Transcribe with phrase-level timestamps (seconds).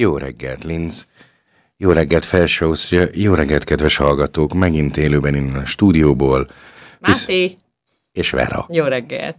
[0.00, 1.06] Jó reggelt, Linz!
[1.76, 2.92] Jó reggelt, Felsősz!
[3.12, 4.52] Jó reggelt, kedves hallgatók!
[4.52, 6.46] Megint élőben innen a stúdióból.
[6.98, 7.56] Máté!
[8.12, 8.66] És Vera.
[8.68, 9.36] Jó reggelt!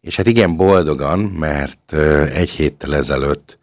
[0.00, 1.92] És hát igen, boldogan, mert
[2.32, 3.58] egy héttel ezelőtt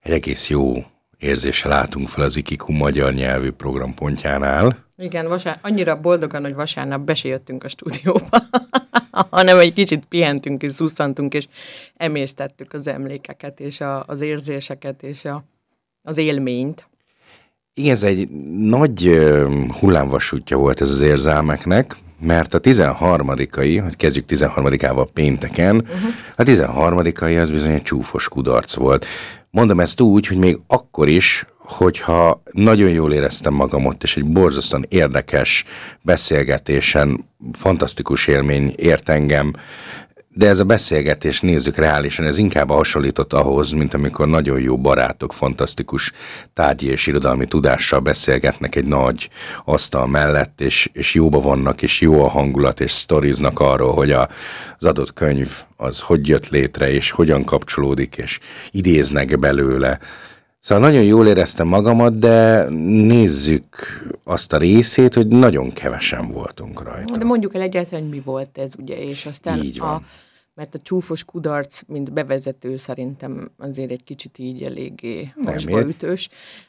[0.00, 0.72] egy egész jó
[1.18, 4.86] érzéssel látunk fel az Ikiku magyar nyelvű programpontjánál.
[4.96, 8.38] Igen, vasár, annyira boldogan, hogy vasárnap be se jöttünk a stúdióba,
[9.30, 11.46] hanem egy kicsit pihentünk és szusszantunk, és
[11.96, 15.44] emésztettük az emlékeket, és a, az érzéseket, és a,
[16.04, 16.88] az élményt.
[17.74, 19.20] Igen, ez egy nagy
[19.80, 26.10] hullámvasútja volt ez az érzelmeknek, mert a 13-ai, hogy kezdjük 13-ával pénteken, uh-huh.
[26.36, 29.06] a 13-ai az bizony egy csúfos kudarc volt.
[29.50, 34.30] Mondom ezt úgy, hogy még akkor is, hogyha nagyon jól éreztem magam ott, és egy
[34.30, 35.64] borzasztóan érdekes
[36.02, 39.52] beszélgetésen, fantasztikus élmény ért engem,
[40.34, 45.32] de ez a beszélgetés, nézzük reálisan, ez inkább hasonlított ahhoz, mint amikor nagyon jó barátok,
[45.32, 46.12] fantasztikus
[46.52, 49.28] tárgyi és irodalmi tudással beszélgetnek egy nagy
[49.64, 54.28] asztal mellett, és, és jóba vannak, és jó a hangulat, és sztoriznak arról, hogy a,
[54.78, 58.38] az adott könyv az hogy jött létre, és hogyan kapcsolódik, és
[58.70, 59.98] idéznek belőle.
[60.60, 63.64] Szóval nagyon jól éreztem magamat, de nézzük
[64.24, 67.18] azt a részét, hogy nagyon kevesen voltunk rajta.
[67.18, 69.88] De mondjuk el egyáltalán, hogy mi volt ez, ugye, és aztán Így van.
[69.88, 70.02] a
[70.54, 76.28] mert a csúfos kudarc, mint bevezető szerintem azért egy kicsit így eléggé hasbaütős.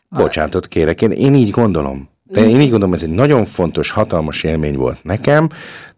[0.10, 2.10] Bocsánatot kérek, én, én így gondolom.
[2.28, 5.50] De én így gondolom, ez egy nagyon fontos, hatalmas élmény volt nekem,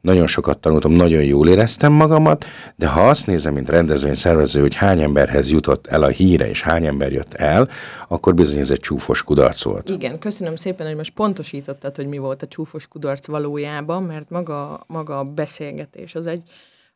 [0.02, 4.75] nagyon sokat tanultam, nagyon jól éreztem magamat, de ha azt nézem, mint rendezvény szervező, hogy
[4.75, 7.69] hány emberhez jutott el a híre, és hány ember jött el,
[8.07, 9.89] akkor bizony ez egy csúfos kudarc volt.
[9.89, 14.83] Igen, köszönöm szépen, hogy most pontosítottad, hogy mi volt a csúfos kudarc valójában, mert maga,
[14.88, 16.41] maga a beszélgetés az egy,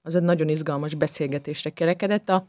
[0.02, 2.30] az egy nagyon izgalmas beszélgetésre kerekedett.
[2.30, 2.46] A,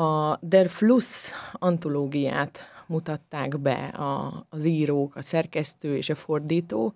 [0.00, 6.94] a Der Fluss antológiát mutatták be a, az írók, a szerkesztő és a fordító,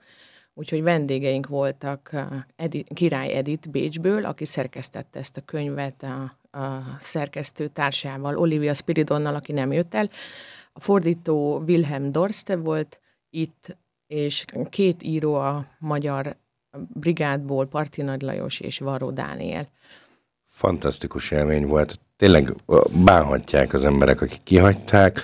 [0.55, 2.11] úgyhogy vendégeink voltak
[2.57, 9.35] Edith, Király Edith Bécsből, aki szerkesztette ezt a könyvet a, a szerkesztő társával, Olivia Spiridonnal,
[9.35, 10.09] aki nem jött el.
[10.73, 13.77] A fordító Wilhelm Dorste volt itt,
[14.07, 16.37] és két író a magyar
[16.79, 19.69] brigádból, Parti Nagy Lajos és Varó Dániel.
[20.47, 22.01] Fantasztikus élmény volt.
[22.17, 22.55] Tényleg
[23.05, 25.23] bánhatják az emberek, akik kihagyták,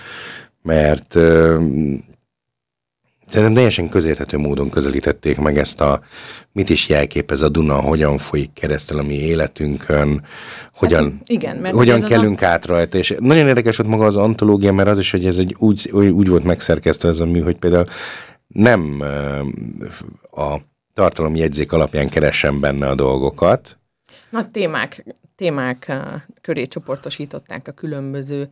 [0.62, 1.62] mert uh,
[3.26, 6.02] szerintem teljesen közérthető módon közelítették meg ezt a,
[6.52, 10.22] mit is jelképez a Duna, hogyan folyik keresztül a mi életünkön,
[10.74, 12.46] hogyan, hát, igen, mert hogyan kellünk a...
[12.46, 12.98] át rajta.
[12.98, 16.28] És nagyon érdekes volt maga az antológia, mert az is, hogy ez egy úgy, úgy
[16.28, 17.86] volt megszerkesztve ez a mű, hogy például
[18.46, 19.02] nem
[20.30, 20.56] a
[20.96, 23.78] tartalomjegyzék alapján keresem benne a dolgokat.
[24.30, 25.92] Nagy témák, témák
[26.40, 28.48] köré csoportosították a különböző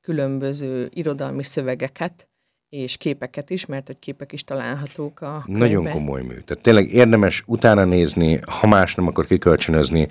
[0.00, 2.28] különböző irodalmi szövegeket,
[2.68, 5.68] és képeket is, mert hogy képek is találhatók a könyvben.
[5.68, 6.34] Nagyon komoly mű.
[6.34, 10.08] Tehát tényleg érdemes utána nézni, ha más nem, akkor kikölcsönözni,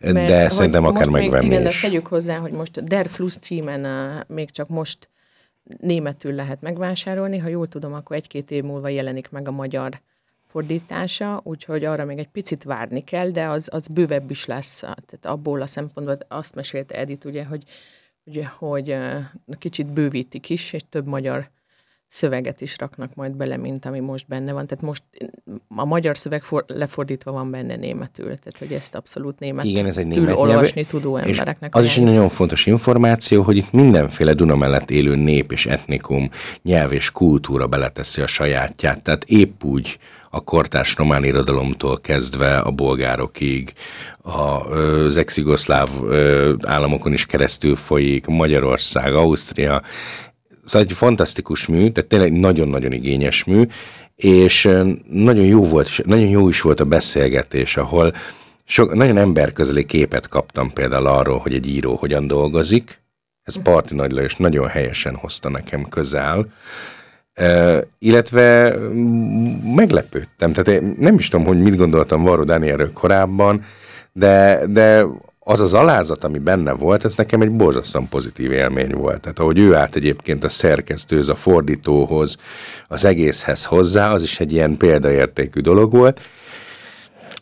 [0.00, 1.80] mert de szerintem akár megvenni még, igen, is.
[1.80, 5.08] de tegyük hozzá, hogy most Der Fluss címen a, még csak most
[5.80, 10.00] németül lehet megvásárolni, ha jól tudom, akkor egy-két év múlva jelenik meg a magyar
[10.50, 14.78] fordítása, úgyhogy arra még egy picit várni kell, de az, az bővebb is lesz.
[14.78, 17.64] Tehát abból a szempontból azt mesélte Edith, ugye, hogy
[18.24, 18.96] ugye, hogy
[19.58, 21.50] kicsit bővítik is, és több magyar
[22.10, 24.66] szöveget is raknak majd bele, mint ami most benne van.
[24.66, 25.02] Tehát most
[25.68, 29.96] a magyar szöveg for, lefordítva van benne németül, tehát hogy ezt abszolút németül Igen, ez
[29.96, 31.74] egy német olvasni tudó embereknek.
[31.74, 36.30] Az is egy nagyon fontos információ, hogy itt mindenféle Duna mellett élő nép és etnikum,
[36.62, 39.02] nyelv és kultúra beleteszi a sajátját.
[39.02, 39.98] Tehát épp úgy
[40.30, 43.72] a kortárs román irodalomtól kezdve a bolgárokig,
[44.22, 45.40] a, az ex
[46.60, 49.82] államokon is keresztül folyik, Magyarország, Ausztria.
[50.64, 53.62] Szóval egy fantasztikus mű, de tényleg nagyon-nagyon igényes mű,
[54.16, 54.68] és
[55.10, 58.14] nagyon jó volt, és nagyon jó is volt a beszélgetés, ahol
[58.64, 63.02] sok, nagyon emberközeli képet kaptam például arról, hogy egy író hogyan dolgozik.
[63.42, 66.46] Ez Parti Nagy Lajos nagyon helyesen hozta nekem közel
[67.98, 68.76] illetve
[69.74, 73.64] meglepődtem, tehát én nem is tudom, hogy mit gondoltam Varó Dánielről korábban,
[74.12, 75.06] de, de
[75.42, 79.20] az az alázat, ami benne volt, ez nekem egy borzasztóan pozitív élmény volt.
[79.20, 82.36] Tehát ahogy ő állt egyébként a szerkesztőhöz, a fordítóhoz,
[82.88, 86.20] az egészhez hozzá, az is egy ilyen példaértékű dolog volt.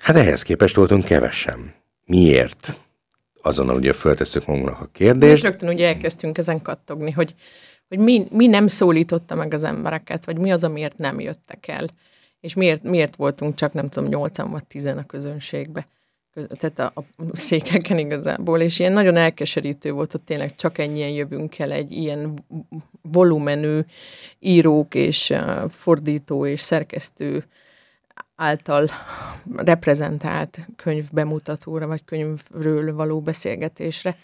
[0.03, 1.75] Hát ehhez képest voltunk kevesen.
[2.05, 2.77] Miért?
[3.43, 5.43] Azonnal ugye föltesszük magunknak a kérdést.
[5.43, 7.35] rögtön ugye elkezdtünk ezen kattogni, hogy
[7.89, 11.87] hogy mi, mi nem szólította meg az embereket, vagy mi az, amiért nem jöttek el,
[12.41, 15.87] és miért, miért voltunk csak, nem tudom, nyolcan vagy tizen a közönségbe
[16.47, 17.03] tehát a, a
[17.33, 22.45] székeken igazából, és ilyen nagyon elkeserítő volt, hogy tényleg csak ennyien jövünk el egy ilyen
[23.03, 23.81] volumenű
[24.39, 25.35] írók és
[25.69, 27.45] fordító és szerkesztő
[28.37, 28.89] által
[29.57, 34.17] reprezentált könyv bemutatóra, vagy könyvről való beszélgetésre.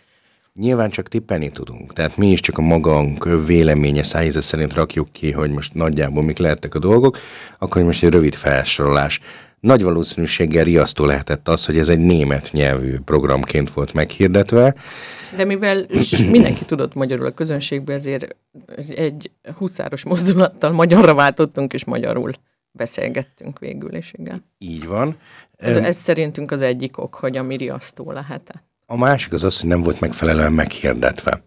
[0.54, 5.30] Nyilván csak tippelni tudunk, tehát mi is csak a magunk véleménye szájíze szerint rakjuk ki,
[5.30, 7.18] hogy most nagyjából mik lehettek a dolgok,
[7.58, 9.20] akkor most egy rövid felsorolás.
[9.64, 14.74] Nagy valószínűséggel riasztó lehetett az, hogy ez egy német nyelvű programként volt meghirdetve.
[15.36, 15.86] De mivel
[16.30, 18.36] mindenki tudott magyarul a közönségben, ezért
[18.96, 22.32] egy huszáros mozdulattal magyarra váltottunk, és magyarul
[22.72, 24.44] beszélgettünk végül, és igen.
[24.58, 25.16] Így van.
[25.56, 28.62] Ez, ez szerintünk az egyik ok, hogy ami riasztó lehetett.
[28.86, 31.42] A másik az az, hogy nem volt megfelelően meghirdetve.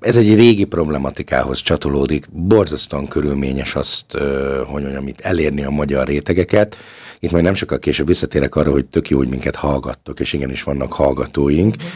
[0.00, 4.18] Ez egy régi problematikához csatolódik, borzasztóan körülményes azt,
[4.66, 6.76] hogy mondjam, itt elérni a magyar rétegeket.
[7.20, 10.62] Itt majd nem sokkal később visszatérek arra, hogy tök jó, hogy minket hallgattok, és igenis
[10.62, 11.76] vannak hallgatóink.
[11.76, 11.86] Mm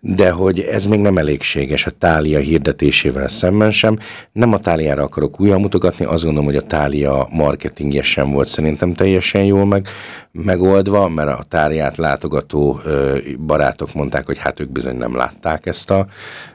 [0.00, 3.98] de hogy ez még nem elégséges a tália hirdetésével szemben sem.
[4.32, 8.94] Nem a táliára akarok újra mutogatni, azt gondolom, hogy a tália marketingje sem volt szerintem
[8.94, 9.88] teljesen jól meg,
[10.32, 15.90] megoldva, mert a táliát látogató ö, barátok mondták, hogy hát ők bizony nem látták ezt
[15.90, 16.06] a,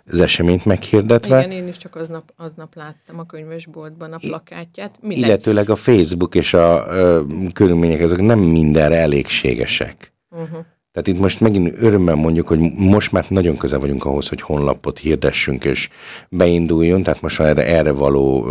[0.06, 1.38] az eseményt meghirdetve.
[1.38, 4.96] Igen, én is csak aznap, aznap láttam a könyvesboltban a plakátját.
[5.02, 5.28] Minden.
[5.28, 7.22] Illetőleg a Facebook és a ö,
[7.54, 10.14] körülmények, ezek nem mindenre elégségesek.
[10.30, 10.66] Uh-huh.
[10.94, 14.98] Tehát itt most megint örömmel mondjuk, hogy most már nagyon közel vagyunk ahhoz, hogy honlapot
[14.98, 15.90] hirdessünk és
[16.30, 18.48] beinduljon, tehát most már erre, erre való,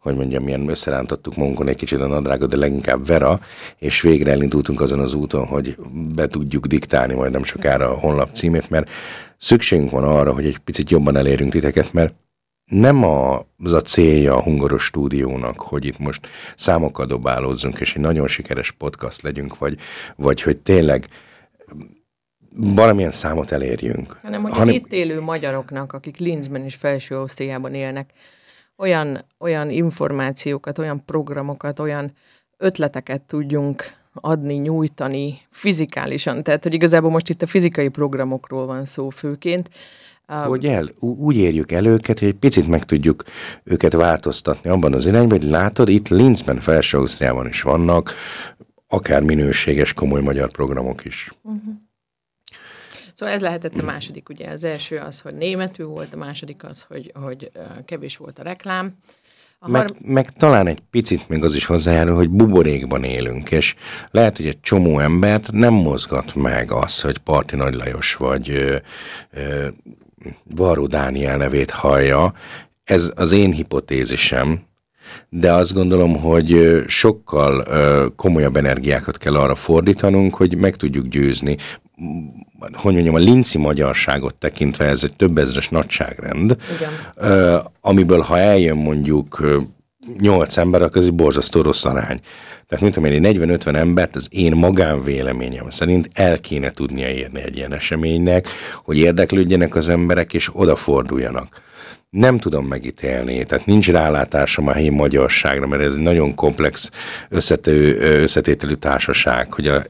[0.00, 3.40] hogy mondjam, milyen összerántottuk magunkon egy kicsit a nadrágot, de leginkább Vera,
[3.78, 5.76] és végre elindultunk azon az úton, hogy
[6.14, 8.90] be tudjuk diktálni majd nem sokára a honlap címét, mert
[9.38, 12.14] szükségünk van arra, hogy egy picit jobban elérünk titeket, mert
[12.64, 18.28] nem az a célja a Hungaros stúdiónak, hogy itt most számokkal dobálózzunk, és egy nagyon
[18.28, 19.76] sikeres podcast legyünk, vagy,
[20.16, 21.06] vagy hogy tényleg
[22.56, 24.18] valamilyen számot elérjünk.
[24.22, 24.68] Hanem, hogy hanem...
[24.68, 28.12] az itt élő magyaroknak, akik Linzben és felső Ausztriában élnek,
[28.76, 32.12] olyan, olyan információkat, olyan programokat, olyan
[32.56, 36.42] ötleteket tudjunk adni, nyújtani fizikálisan.
[36.42, 39.70] Tehát, hogy igazából most itt a fizikai programokról van szó főként.
[40.26, 43.24] Hogy el, úgy érjük el őket, hogy egy picit meg tudjuk
[43.64, 48.14] őket változtatni abban az irányban, hogy látod, itt Linzben, felső Ausztriában is vannak
[48.88, 51.32] akár minőséges, komoly magyar programok is.
[51.42, 51.74] Uh-huh.
[53.14, 56.84] Szóval ez lehetett a második, ugye az első az, hogy németül volt, a második az,
[56.88, 57.50] hogy, hogy
[57.84, 58.96] kevés volt a reklám.
[59.58, 59.96] A meg, har...
[60.04, 63.74] meg talán egy picit még az is hozzájárul, hogy buborékban élünk, és
[64.10, 68.76] lehet, hogy egy csomó embert nem mozgat meg az, hogy Parti Nagy Lajos vagy ö,
[69.30, 69.68] ö,
[70.44, 72.34] Varó Dániel nevét hallja.
[72.84, 74.67] Ez az én hipotézisem,
[75.28, 77.64] de azt gondolom, hogy sokkal
[78.16, 81.56] komolyabb energiákat kell arra fordítanunk, hogy meg tudjuk győzni.
[82.72, 87.62] Hogy mondjam, a linci magyarságot tekintve ez egy több ezres nagyságrend, Igen.
[87.80, 89.42] amiből ha eljön mondjuk
[90.18, 92.20] nyolc ember, akkor ez egy borzasztó rossz arány.
[92.68, 97.72] Tehát, mint amilyen 40-50 embert az én magánvéleményem szerint el kéne tudnia érni egy ilyen
[97.72, 98.48] eseménynek,
[98.84, 101.66] hogy érdeklődjenek az emberek, és odaforduljanak
[102.10, 106.90] nem tudom megítélni, tehát nincs rálátásom a helyi magyarságra, mert ez egy nagyon komplex
[107.28, 109.84] összető, összetételű társaság, hogy a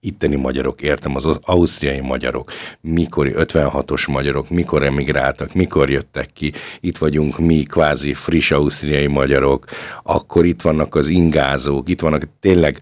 [0.00, 6.98] itteni magyarok, értem, az ausztriai magyarok, mikor 56-os magyarok, mikor emigráltak, mikor jöttek ki, itt
[6.98, 9.64] vagyunk mi, kvázi friss ausztriai magyarok,
[10.02, 12.78] akkor itt vannak az ingázók, itt vannak tényleg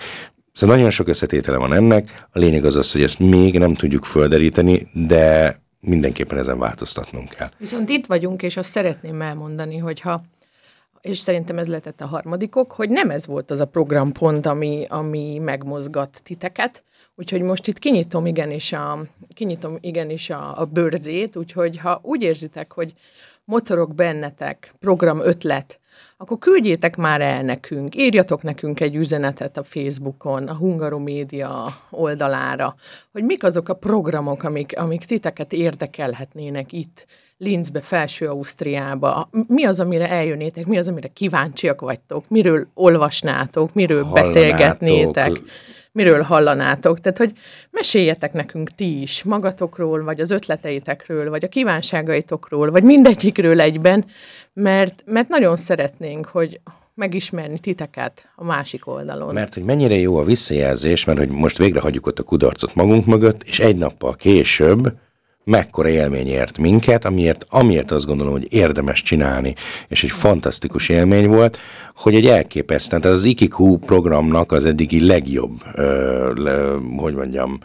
[0.53, 4.05] Szóval nagyon sok összetétele van ennek, a lényeg az az, hogy ezt még nem tudjuk
[4.05, 7.51] földeríteni, de mindenképpen ezen változtatnunk kell.
[7.59, 10.21] Viszont itt vagyunk, és azt szeretném elmondani, hogyha
[11.01, 15.39] és szerintem ez lehetett a harmadikok, hogy nem ez volt az a programpont, ami, ami
[15.39, 16.83] megmozgat titeket,
[17.15, 18.99] úgyhogy most itt kinyitom igenis a,
[19.35, 22.93] kinyitom igenis a, a bőrzét, úgyhogy ha úgy érzitek, hogy
[23.45, 25.81] mocorog bennetek program ötlet,
[26.21, 32.75] akkor küldjétek már el nekünk, írjatok nekünk egy üzenetet a Facebookon, a Hungaromédia oldalára,
[33.13, 37.07] hogy mik azok a programok, amik, amik titeket érdekelhetnének itt,
[37.37, 39.29] Linzbe, Felső Ausztriába.
[39.49, 44.33] Mi az, amire eljönnétek, mi az, amire kíváncsiak vagytok, miről olvasnátok, miről Hallanátok.
[44.33, 45.41] beszélgetnétek
[45.99, 47.00] miről hallanátok.
[47.00, 47.33] Tehát, hogy
[47.71, 54.05] meséljetek nekünk ti is magatokról, vagy az ötleteitekről, vagy a kívánságaitokról, vagy mindegyikről egyben,
[54.52, 56.61] mert, mert nagyon szeretnénk, hogy
[56.95, 59.35] megismerni titeket a másik oldalon.
[59.35, 63.07] Mert hogy mennyire jó a visszajelzés, mert hogy most végre hagyjuk ott a kudarcot magunk
[63.07, 64.93] mögött, és egy nappal később
[65.49, 69.55] mekkora élmény ért minket, amiért, amiért azt gondolom, hogy érdemes csinálni,
[69.88, 71.59] és egy fantasztikus élmény volt,
[71.95, 77.59] hogy egy elképesztően, tehát az Ikiku programnak az eddigi legjobb, ö, le, hogy mondjam,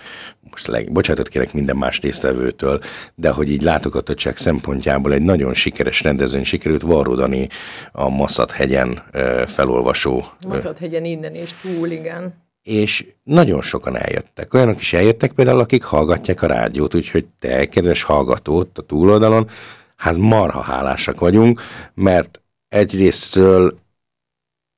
[0.50, 2.80] most leg, bocsánatot kérek minden más résztvevőtől,
[3.16, 7.48] de hogy így látogatottság szempontjából egy nagyon sikeres rendezvény sikerült Varrodani
[7.92, 9.04] a Maszat hegyen
[9.46, 10.26] felolvasó.
[10.48, 14.54] Maszat hegyen innen és túl, igen és nagyon sokan eljöttek.
[14.54, 19.50] Olyanok is eljöttek például, akik hallgatják a rádiót, úgyhogy te, kedves hallgatót a túloldalon,
[19.96, 21.62] hát marha hálásak vagyunk,
[21.94, 23.82] mert egyrésztről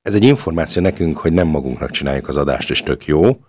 [0.01, 3.39] ez egy információ nekünk, hogy nem magunknak csináljuk az adást, és tök jó.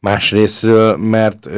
[0.00, 1.48] Másrésztről, mert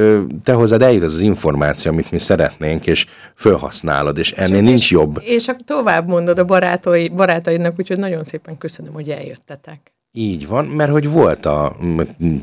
[0.44, 4.90] te hozzád eljut az, az információ, amit mi szeretnénk, és felhasználod, és ennél és, nincs
[4.90, 5.20] jobb.
[5.22, 9.92] És tovább mondod a barátai, barátaidnak, úgyhogy nagyon szépen köszönöm, hogy eljöttetek.
[10.12, 11.76] Így van, mert hogy volt a,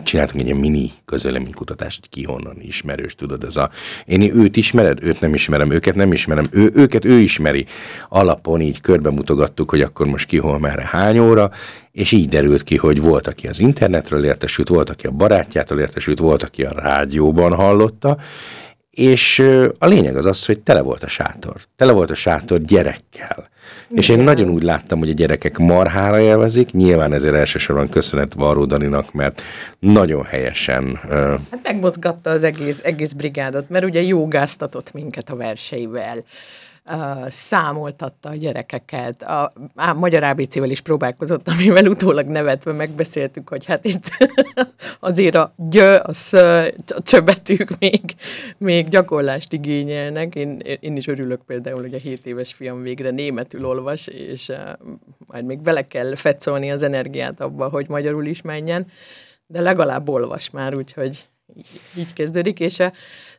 [0.03, 3.69] csináltunk egy ilyen mini közöleménykutatást, hogy ki honnan ismerős, tudod, ez a,
[4.05, 7.65] én őt ismered, őt nem ismerem, őket nem ismerem, ő, őket ő ismeri.
[8.09, 11.51] Alapon így körbe mutogattuk, hogy akkor most ki hol merre hány óra,
[11.91, 16.19] és így derült ki, hogy volt, aki az internetről értesült, volt, aki a barátjától értesült,
[16.19, 18.17] volt, aki a rádióban hallotta,
[18.89, 19.39] és
[19.79, 21.55] a lényeg az az, hogy tele volt a sátor.
[21.75, 23.49] Tele volt a sátor gyerekkel.
[23.89, 24.03] Igen.
[24.03, 28.65] És én nagyon úgy láttam, hogy a gyerekek marhára élvezik, nyilván ezért elsősorban köszönet Varó
[28.65, 29.41] Daninak, mert
[29.79, 30.99] nagyon helyesen...
[31.51, 36.23] Hát megmozgatta az egész, egész brigádot, mert ugye jogáztatott minket a verseivel
[36.87, 39.23] uh, számoltatta a gyerekeket.
[39.23, 44.11] A, a magyar ABC-vel is próbálkozott, amivel utólag nevetve megbeszéltük, hogy hát itt
[44.99, 48.01] azért a gyö, a sz, a csöbetűk még,
[48.57, 50.35] még gyakorlást igényelnek.
[50.35, 54.57] Én, én is örülök például, hogy a 7 éves fiam végre németül olvas, és uh,
[55.27, 58.87] majd még bele kell fetszolni az energiát abba, hogy magyarul is menjen,
[59.47, 61.27] de legalább olvas már, úgyhogy
[61.97, 62.79] így kezdődik, és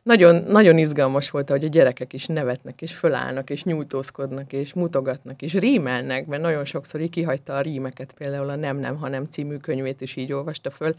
[0.03, 5.41] nagyon, nagyon izgalmas volt, hogy a gyerekek is nevetnek, és fölállnak, és nyújtózkodnak, és mutogatnak,
[5.41, 9.57] és rímelnek, mert nagyon sokszor így kihagyta a rímeket, például a Nem, Nem, hanem című
[9.57, 10.95] könyvét is így olvasta föl,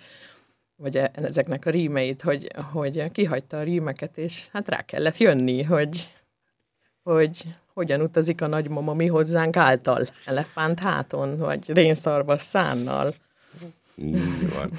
[0.77, 5.63] vagy e, ezeknek a rímeit, hogy, hogy kihagyta a rímeket, és hát rá kellett jönni,
[5.63, 6.09] hogy,
[7.03, 13.15] hogy hogyan utazik a nagymama mi hozzánk által, elefánt háton, vagy rénszarvas szánnal.
[13.95, 14.71] Így van.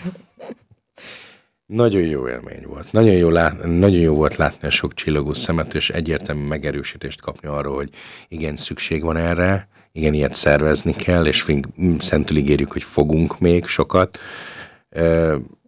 [1.72, 2.92] Nagyon jó élmény volt.
[2.92, 7.48] Nagyon jó, lát, nagyon jó volt látni a sok csillogó szemet, és egyértelmű megerősítést kapni
[7.48, 7.90] arról, hogy
[8.28, 11.46] igen, szükség van erre, igen, ilyet szervezni kell, és
[11.98, 14.18] szentül ígérjük, hogy fogunk még sokat.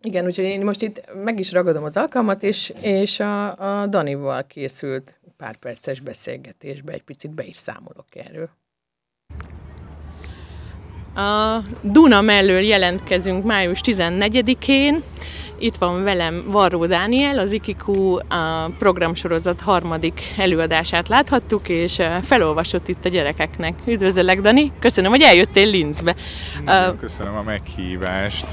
[0.01, 4.47] Igen, úgyhogy én most itt meg is ragadom az alkalmat, és, és a, a Danival
[4.47, 8.49] készült pár perces beszélgetésbe egy picit be is számolok erről.
[11.15, 15.03] A Duna mellől jelentkezünk május 14-én,
[15.63, 23.05] itt van velem Varró Dániel, az Ikiku a programsorozat harmadik előadását láthattuk, és felolvasott itt
[23.05, 23.73] a gyerekeknek.
[23.85, 24.71] Üdvözöllek, Dani!
[24.79, 26.15] Köszönöm, hogy eljöttél Linzbe.
[26.65, 28.45] Nagyon köszönöm a meghívást.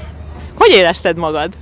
[0.55, 1.53] Hogy érezted magad?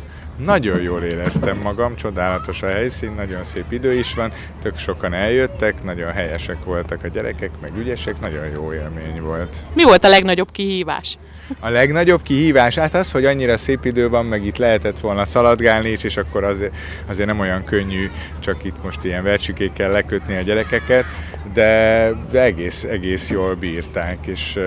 [0.46, 4.32] Nagyon jól éreztem magam, csodálatos a helyszín, nagyon szép idő is van,
[4.62, 9.56] tök sokan eljöttek, nagyon helyesek voltak a gyerekek, meg ügyesek, nagyon jó élmény volt.
[9.74, 11.18] Mi volt a legnagyobb kihívás?
[11.60, 15.90] A legnagyobb kihívás, hát az, hogy annyira szép idő van, meg itt lehetett volna szaladgálni
[15.90, 16.76] is, és akkor azért,
[17.08, 21.06] azért nem olyan könnyű csak itt most ilyen versikékkel lekötni a gyerekeket,
[21.54, 24.60] de, de egész, egész jól bírták, és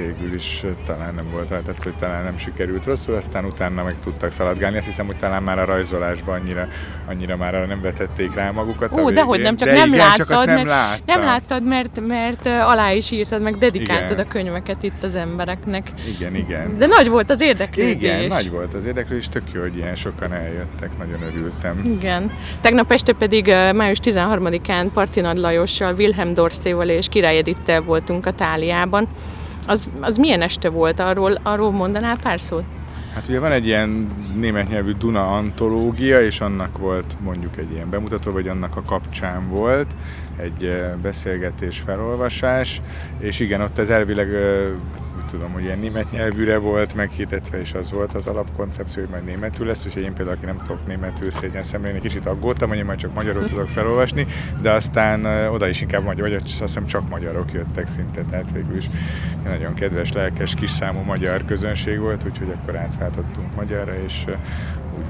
[0.00, 4.30] végül is talán nem volt, tehát hogy talán nem sikerült rosszul, aztán utána meg tudtak
[4.30, 4.76] szaladgálni.
[4.76, 6.68] Azt hiszem, hogy talán már a rajzolásban annyira,
[7.06, 8.92] annyira már nem vetették rá magukat.
[8.92, 12.00] Ó, de hogy nem, csak de nem igen, láttad, csak nem, mert, nem láttad, mert,
[12.06, 14.26] mert alá is írtad, meg dedikáltad igen.
[14.26, 15.90] a könyveket itt az embereknek.
[16.16, 16.78] Igen, igen.
[16.78, 17.92] De nagy volt az érdeklődés.
[17.94, 21.84] Igen, nagy volt az érdeklődés, tök jó, hogy ilyen sokan eljöttek, nagyon örültem.
[21.84, 22.32] Igen.
[22.60, 28.32] Tegnap este pedig május 13-án Parti Nagy Lajossal, Wilhelm Dorstéval és Király Edittel voltunk a
[28.32, 29.08] Táliában.
[29.70, 31.00] Az, az milyen este volt?
[31.00, 32.64] Arról, arról mondanál pár szót?
[33.14, 33.88] Hát ugye van egy ilyen
[34.36, 39.48] német nyelvű Duna antológia, és annak volt mondjuk egy ilyen bemutató, vagy annak a kapcsán
[39.48, 39.86] volt
[40.36, 40.72] egy
[41.02, 42.82] beszélgetés, felolvasás,
[43.18, 44.28] és igen, ott ez elvileg
[45.30, 49.66] tudom, hogy ilyen német nyelvűre volt meghirdetve, és az volt az alapkoncepció, hogy majd németül
[49.66, 52.84] lesz, úgyhogy én például, aki nem tudok németül szégyen szemlélni, egy kicsit aggódtam, hogy én
[52.84, 54.26] majd csak magyarul tudok felolvasni,
[54.62, 58.76] de aztán oda is inkább magyar, vagy azt hiszem csak magyarok jöttek szinte, tehát végül
[58.76, 58.88] is
[59.44, 64.24] nagyon kedves, lelkes, kis számú magyar közönség volt, úgyhogy akkor átváltottunk magyarra, és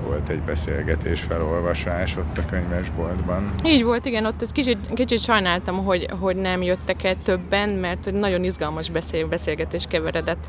[0.00, 3.52] volt egy beszélgetés, felolvasás ott a könyvesboltban.
[3.64, 8.12] Így volt, igen, ott egy kicsit, kicsit sajnáltam, hogy, hogy nem jöttek el többen, mert
[8.12, 10.46] nagyon izgalmas beszél, beszélgetés keveredett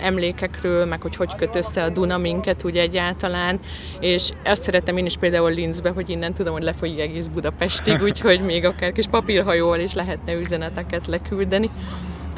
[0.00, 3.60] emlékekről, meg hogy hogy köt össze a Duna minket úgy egyáltalán,
[4.00, 8.40] és azt szeretem én is például Linzbe, hogy innen tudom, hogy lefolyik egész Budapestig, úgyhogy
[8.40, 11.70] még akár kis papírhajóval is lehetne üzeneteket leküldeni.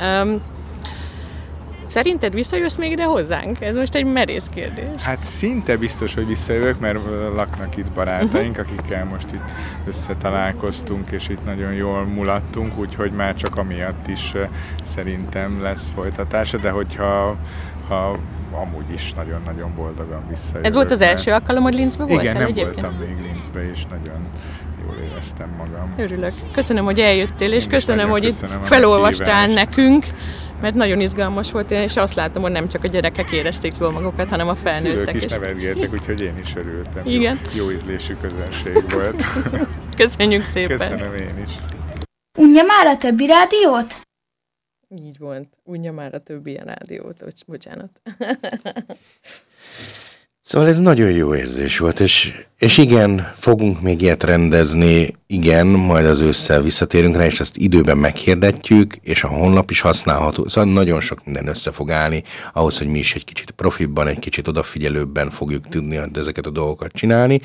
[0.00, 0.42] Um,
[1.94, 3.60] Szerinted visszajössz még ide hozzánk?
[3.60, 5.02] Ez most egy merész kérdés.
[5.02, 6.98] Hát szinte biztos, hogy visszajövök, mert
[7.34, 8.66] laknak itt barátaink, uh-huh.
[8.70, 9.50] akikkel most itt
[9.86, 14.32] összetalálkoztunk, és itt nagyon jól mulattunk, úgyhogy már csak amiatt is
[14.84, 17.36] szerintem lesz folytatása, de hogyha
[17.88, 18.18] ha
[18.52, 20.66] amúgy is nagyon-nagyon boldogan visszajövök.
[20.66, 22.80] Ez volt az első alkalom, hogy Linzbe voltál Igen, nem egyébként?
[22.80, 24.26] voltam még Linzbe, és nagyon
[24.84, 25.88] jól éreztem magam.
[25.96, 26.32] Örülök.
[26.52, 30.06] Köszönöm, hogy eljöttél, és köszönöm, hogy köszönöm itt felolvastál nekünk
[30.64, 34.28] mert nagyon izgalmas volt, és azt látom, hogy nem csak a gyerekek érezték jól magukat,
[34.28, 35.30] hanem a felnőttek Szülők is.
[35.30, 37.06] nevetgéltek, úgyhogy én is örültem.
[37.06, 37.40] Igen.
[37.52, 39.22] Jó, jó ízlésű közönség volt.
[39.96, 40.78] Köszönjük szépen.
[40.78, 41.52] Köszönöm én is.
[42.38, 43.94] Unja már a többi rádiót?
[44.88, 45.48] Így volt.
[45.64, 47.24] Unja már a többi ilyen rádiót.
[47.46, 48.00] Bocsánat.
[50.46, 56.06] Szóval ez nagyon jó érzés volt, és, és igen, fogunk még ilyet rendezni, igen, majd
[56.06, 60.48] az ősszel visszatérünk rá, és ezt időben meghirdetjük, és a honlap is használható.
[60.48, 62.22] Szóval nagyon sok minden össze fog állni,
[62.52, 66.92] ahhoz, hogy mi is egy kicsit profibban, egy kicsit odafigyelőbben fogjuk tudni ezeket a dolgokat
[66.92, 67.40] csinálni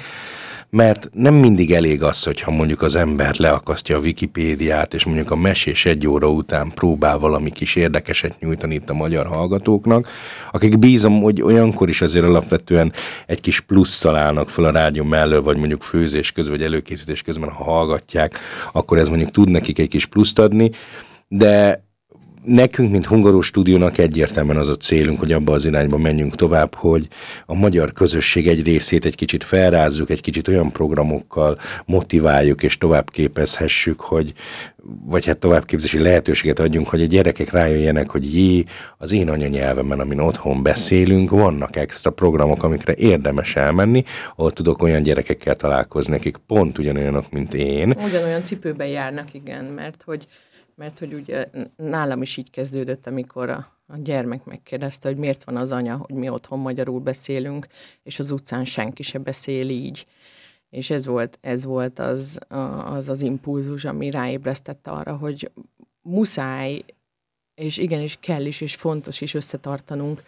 [0.69, 5.35] mert nem mindig elég az, hogyha mondjuk az ember leakasztja a Wikipédiát, és mondjuk a
[5.35, 10.07] mesés egy óra után próbál valami kis érdekeset nyújtani itt a magyar hallgatóknak,
[10.51, 12.88] akik bízom, hogy olyankor is azért alapvetően
[13.25, 17.50] egy kis plusz találnak fel a rádió mellől, vagy mondjuk főzés közben, vagy előkészítés közben,
[17.50, 18.39] ha hallgatják,
[18.72, 20.72] akkor ez mondjuk tud nekik egy kis pluszt adni,
[21.27, 21.88] de
[22.43, 27.08] nekünk, mint Hungaró stúdiónak egyértelműen az a célunk, hogy abba az irányba menjünk tovább, hogy
[27.46, 33.10] a magyar közösség egy részét egy kicsit felrázzuk, egy kicsit olyan programokkal motiváljuk és tovább
[33.10, 34.34] képezhessük, hogy
[35.05, 38.63] vagy hát továbbképzési lehetőséget adjunk, hogy a gyerekek rájöjjenek, hogy jé,
[38.98, 44.03] az én anyanyelvemen, amin otthon beszélünk, vannak extra programok, amikre érdemes elmenni,
[44.36, 47.96] ahol tudok olyan gyerekekkel találkozni, akik pont ugyanolyanok, mint én.
[48.05, 50.27] Ugyanolyan cipőben járnak, igen, mert hogy
[50.79, 55.57] mert hogy ugye nálam is így kezdődött, amikor a, a gyermek megkérdezte, hogy miért van
[55.57, 57.67] az anya, hogy mi otthon magyarul beszélünk,
[58.03, 60.05] és az utcán senki se beszél így.
[60.69, 62.39] És ez volt, ez volt az,
[62.86, 65.51] az az impulzus, ami ráébresztette arra, hogy
[66.01, 66.83] muszáj,
[67.55, 70.24] és igenis kell is, és fontos is összetartanunk,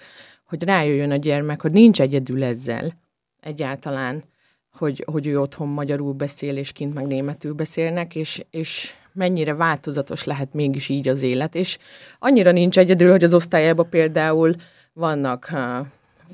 [0.46, 2.98] hogy rájöjjön a gyermek, hogy nincs egyedül ezzel
[3.40, 4.24] egyáltalán,
[4.72, 10.24] hogy, hogy ő otthon magyarul beszél, és kint meg németül beszélnek, és, és mennyire változatos
[10.24, 11.78] lehet mégis így az élet, és
[12.20, 14.54] annyira nincs egyedül, hogy az osztályában például
[14.94, 15.86] vannak uh,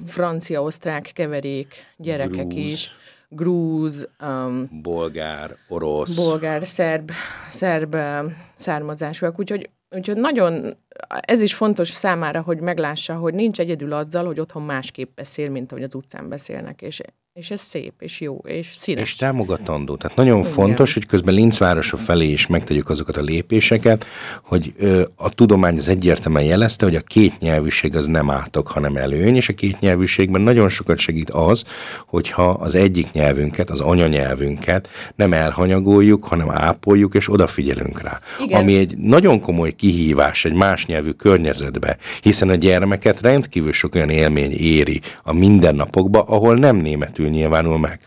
[0.05, 2.63] francia-osztrák keverék gyerekek grúz.
[2.63, 2.95] is,
[3.29, 7.11] grúz, um, bolgár, orosz, bolgár, szerb,
[7.49, 13.93] szerb uh, származásúak, úgyhogy Úgyhogy nagyon, ez is fontos számára, hogy meglássa, hogy nincs egyedül
[13.93, 17.01] azzal, hogy otthon másképp beszél, mint ahogy az utcán beszélnek, és
[17.37, 19.01] és ez szép, és jó, és színes.
[19.01, 19.95] És támogatandó.
[19.95, 20.51] Tehát nagyon Igen.
[20.51, 24.05] fontos, hogy közben Linz városa felé is megtegyük azokat a lépéseket,
[24.43, 28.95] hogy ö, a tudomány az egyértelműen jelezte, hogy a két nyelvűség az nem átok, hanem
[28.95, 31.63] előny, és a két nyelvűségben nagyon sokat segít az,
[32.07, 38.19] hogyha az egyik nyelvünket, az anyanyelvünket nem elhanyagoljuk, hanem ápoljuk, és odafigyelünk rá.
[38.39, 38.61] Igen.
[38.61, 44.09] Ami egy nagyon komoly kihívás egy más nyelvű környezetbe, hiszen a gyermeket rendkívül sok olyan
[44.09, 47.99] élmény éri a mindennapokba, ahol nem németül nyilvánul meg.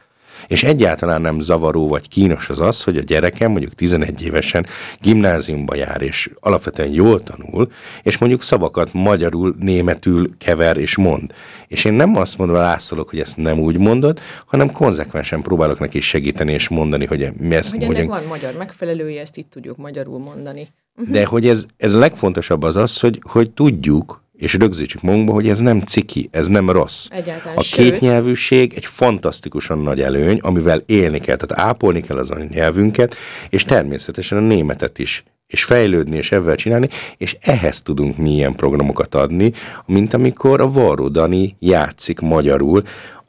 [0.46, 4.66] És egyáltalán nem zavaró vagy kínos az az, hogy a gyerekem mondjuk 11 évesen
[5.00, 11.32] gimnáziumba jár, és alapvetően jól tanul, és mondjuk szavakat magyarul, németül kever és mond.
[11.66, 16.00] És én nem azt mondom, rászolok, hogy ezt nem úgy mondod, hanem konzekvensen próbálok neki
[16.00, 17.70] segíteni és mondani, hogy mi ezt...
[17.70, 20.68] Hogy ennek van magyar megfelelője, ezt itt tudjuk magyarul mondani.
[21.08, 25.48] De hogy ez, ez a legfontosabb az az, hogy, hogy tudjuk, és rögzítsük magunkba, hogy
[25.48, 27.06] ez nem ciki, ez nem rossz.
[27.10, 27.56] Egyáltalán.
[27.56, 33.14] A kétnyelvűség egy fantasztikusan nagy előny, amivel élni kell, tehát ápolni kell az anyanyelvünket,
[33.48, 38.54] és természetesen a németet is és fejlődni, és ebben csinálni, és ehhez tudunk mi ilyen
[38.54, 39.52] programokat adni,
[39.86, 42.82] mint amikor a Varró Dani játszik magyarul,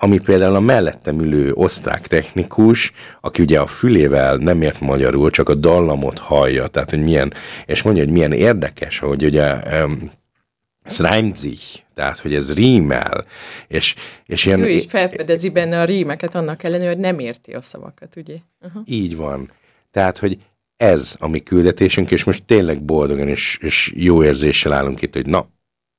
[0.03, 5.49] ami például a mellettem ülő osztrák technikus, aki ugye a fülével nem ért magyarul, csak
[5.49, 7.33] a dallamot hallja, tehát hogy milyen,
[7.65, 10.11] és mondja, hogy milyen érdekes, hogy ugye um,
[10.97, 13.25] reimt sich, tehát hogy ez rímel,
[13.67, 14.61] és, és ilyen...
[14.61, 18.35] Ő is felfedezi benne a rímeket annak ellenére, hogy nem érti a szavakat, ugye?
[18.61, 18.81] Uh-huh.
[18.85, 19.51] Így van.
[19.91, 20.37] Tehát, hogy
[20.77, 25.25] ez a mi küldetésünk, és most tényleg boldogan és, és jó érzéssel állunk itt, hogy
[25.25, 25.47] na,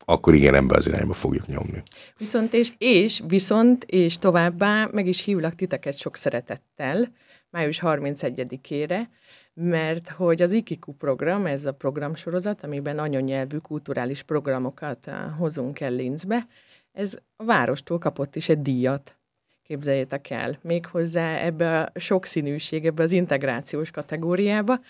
[0.05, 1.83] akkor igen, ebbe az irányba fogjuk nyomni.
[2.17, 7.13] Viszont és, és viszont és továbbá meg is hívlak titeket sok szeretettel
[7.51, 9.01] május 31-ére,
[9.55, 15.93] mert hogy az IKIKU program, ez a programsorozat, amiben anyanyelvű kulturális programokat uh, hozunk el
[15.93, 16.47] Linzbe,
[16.93, 19.17] ez a várostól kapott is egy díjat.
[19.63, 24.81] Képzeljétek el, méghozzá ebbe a sokszínűség, ebbe az integrációs kategóriába,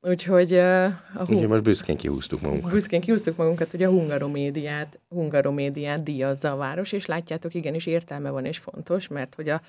[0.00, 0.84] Úgyhogy uh,
[1.14, 1.46] a hung...
[1.46, 2.72] most büszkén kihúztuk magunkat.
[2.72, 8.44] Büszkén kihúztuk magunkat, hogy a hungaromédiát, hungaromédiát díjazza a város, és látjátok, igenis értelme van
[8.44, 9.60] és fontos, mert hogy a,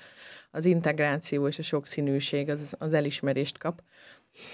[0.50, 3.82] az integráció és a sokszínűség az, az elismerést kap.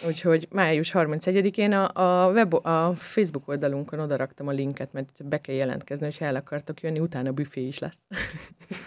[0.06, 1.90] Úgyhogy május 31-én a,
[2.24, 6.80] a, web, a Facebook oldalunkon odaraktam a linket, mert be kell jelentkezni, hogy el akartok
[6.80, 7.98] jönni, utána büfé is lesz.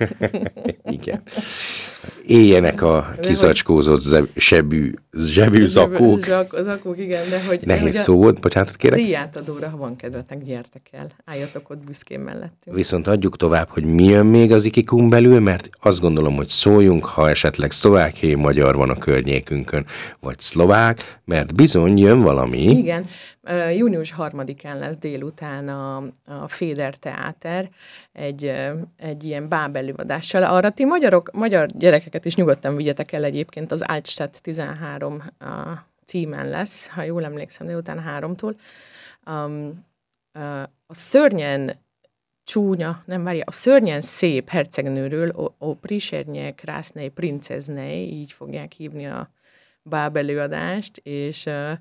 [0.98, 1.22] Igen.
[2.26, 4.02] Éljenek a kizacskózott
[4.36, 6.24] zsebű, zsebű zakók.
[6.24, 7.60] Zsak, zakók, igen, de hogy...
[7.66, 9.00] Nehéz szó volt, bocsánatot kérek.
[9.00, 11.08] Díjátadóra, ha van kedvetek, gyertek el.
[11.26, 12.76] Álljatok ott büszkén mellettünk.
[12.76, 17.06] Viszont adjuk tovább, hogy mi jön még az ikikun belül, mert azt gondolom, hogy szóljunk,
[17.06, 19.86] ha esetleg szlovákiai magyar van a környékünkön,
[20.20, 22.62] vagy szlovák, mert bizony jön valami.
[22.62, 23.06] Igen,
[23.52, 27.70] Június harmadikán lesz délután a, a Féder Teáter
[28.12, 28.54] egy,
[28.98, 30.44] egy ilyen bábelőadással.
[30.44, 36.50] Arra ti magyarok, magyar gyerekeket is nyugodtan vigyetek el egyébként, az Altstadt 13 a címen
[36.50, 38.56] lesz, ha jól emlékszem, délután háromtól.
[39.26, 39.86] Um,
[40.88, 41.80] a szörnyen
[42.44, 49.08] csúnya, nem várja, a szörnyen szép hercegnőről, o, o Prisernye Krásznei Princeznei, így fogják hívni
[49.08, 49.32] a
[49.82, 51.72] bábelőadást, és uh,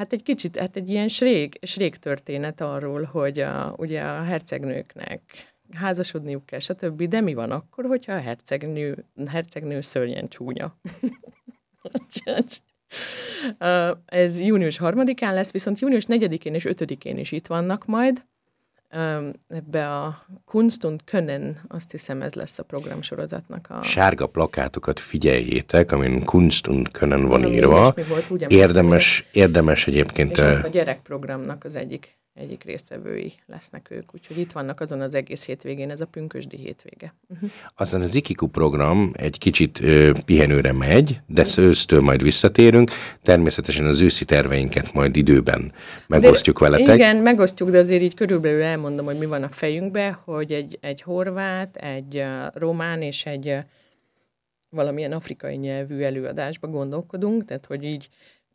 [0.00, 5.20] Hát egy kicsit, hát egy ilyen srég, srég történet arról, hogy a, ugye a hercegnőknek
[5.72, 7.02] házasodniuk kell, stb.
[7.02, 10.76] De mi van akkor, hogyha a hercegnő, hercegnő szörnyen csúnya?
[14.06, 18.24] Ez június harmadikán lesz, viszont június 4-én és 5-én is itt vannak majd
[19.48, 23.82] ebbe a Kunst und Können, azt hiszem ez lesz a programsorozatnak a...
[23.82, 27.94] Sárga plakátokat figyeljétek, amin Kunst und Können van írva.
[28.08, 30.30] Volt, érdemes, érdemes egyébként...
[30.30, 35.44] És a gyerekprogramnak az egyik egyik résztvevői lesznek ők, úgyhogy itt vannak azon az egész
[35.44, 37.14] hétvégén, ez a pünkösdi hétvége.
[37.28, 37.50] Uh-huh.
[37.76, 42.90] Aztán az Ikiku program egy kicsit ö, pihenőre megy, de ősztől majd visszatérünk.
[43.22, 45.72] Természetesen az őszi terveinket majd időben
[46.06, 46.94] megosztjuk azért, veletek.
[46.94, 51.02] Igen, megosztjuk, de azért így körülbelül elmondom, hogy mi van a fejünkbe, hogy egy, egy
[51.02, 53.56] horvát, egy román és egy
[54.68, 58.08] valamilyen afrikai nyelvű előadásba gondolkodunk, tehát hogy így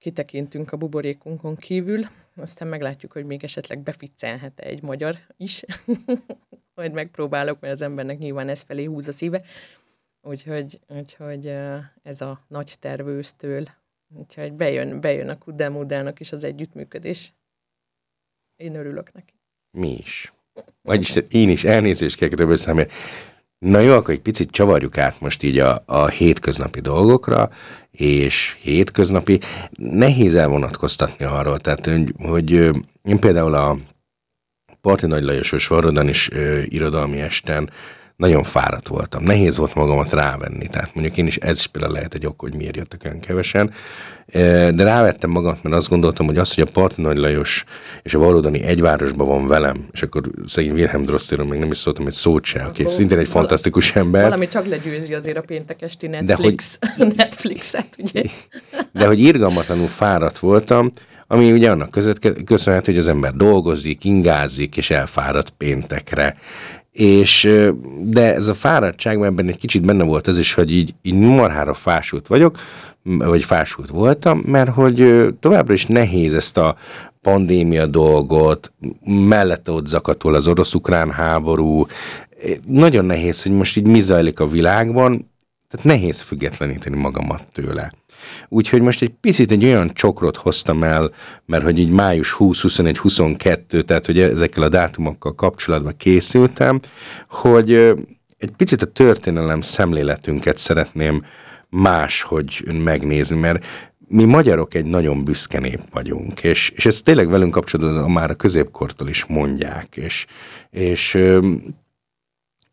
[0.05, 2.03] kitekintünk a buborékunkon kívül,
[2.35, 5.63] aztán meglátjuk, hogy még esetleg beficcelhet egy magyar is.
[6.75, 9.41] Majd megpróbálok, mert az embernek nyilván ez felé húz a szíve.
[10.21, 11.47] Úgyhogy, úgyhogy
[12.03, 13.65] ez a nagy tervőztől.
[14.15, 17.33] Úgyhogy bejön, bejön a Kudemudának is az együttműködés.
[18.55, 19.33] Én örülök neki.
[19.71, 20.33] Mi is.
[20.81, 22.91] Vagyis én is elnézést kell számít.
[23.59, 27.49] Na jó, akkor egy picit csavarjuk át most így a, a hétköznapi dolgokra,
[27.91, 29.39] és hétköznapi,
[29.77, 32.51] nehéz elvonatkoztatni arról, tehát hogy, hogy
[33.01, 33.77] én például a
[34.81, 37.69] Parti Nagy Lajosos Varodan is ö, irodalmi esten
[38.15, 39.23] nagyon fáradt voltam.
[39.23, 40.67] Nehéz volt magamat rávenni.
[40.67, 43.71] Tehát mondjuk én is, ez is például lehet egy ok, hogy miért jöttek olyan kevesen.
[44.75, 47.63] De rávettem magamat, mert azt gondoltam, hogy az, hogy a Parti Nagy Lajos
[48.03, 51.77] és a Valódani egy városban van velem, és akkor szegény Wilhelm Drosztéről még nem is
[51.77, 54.23] szóltam egy szót se, aki szintén egy fantasztikus ember.
[54.23, 58.23] Valami csak legyőzi azért a péntek esti Netflix, de hogy, Netflixet, ugye?
[58.91, 60.91] De hogy irgalmatlanul fáradt voltam,
[61.27, 66.35] ami ugye annak között köszönhető, hogy az ember dolgozik, ingázik, és elfáradt péntekre.
[66.95, 67.49] És,
[68.03, 71.73] de ez a fáradtság, ebben egy kicsit benne volt az is, hogy így, így marhára
[71.73, 72.57] fásult vagyok,
[73.03, 76.75] vagy fásult voltam, mert hogy továbbra is nehéz ezt a
[77.21, 78.73] pandémia dolgot,
[79.05, 81.85] mellette ott zakatol az orosz-ukrán háború,
[82.67, 85.31] nagyon nehéz, hogy most így mi zajlik a világban,
[85.69, 87.93] tehát nehéz függetleníteni magamat tőle.
[88.49, 91.11] Úgyhogy most egy picit egy olyan csokrot hoztam el,
[91.45, 96.79] mert hogy így május 20, 21, 22, tehát hogy ezekkel a dátumokkal kapcsolatban készültem,
[97.29, 97.73] hogy
[98.37, 101.23] egy picit a történelem szemléletünket szeretném
[101.69, 103.65] máshogy megnézni, mert
[104.07, 108.35] mi magyarok egy nagyon büszke nép vagyunk, és, és ezt tényleg velünk kapcsolatban már a
[108.35, 110.25] középkortól is mondják, és,
[110.69, 111.15] és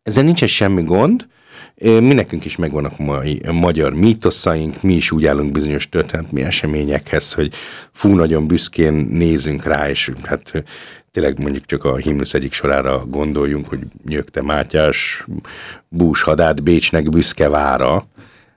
[0.03, 1.27] ezzel nincsen semmi gond,
[1.75, 7.53] mi nekünk is megvannak mai magyar mítoszaink, mi is úgy állunk bizonyos történetmi eseményekhez, hogy
[7.93, 10.65] fú, nagyon büszkén nézünk rá, és hát
[11.11, 15.25] tényleg mondjuk csak a himnusz egyik sorára gondoljunk, hogy Nyögte Mátyás
[15.89, 18.07] bús hadát Bécsnek büszke vára,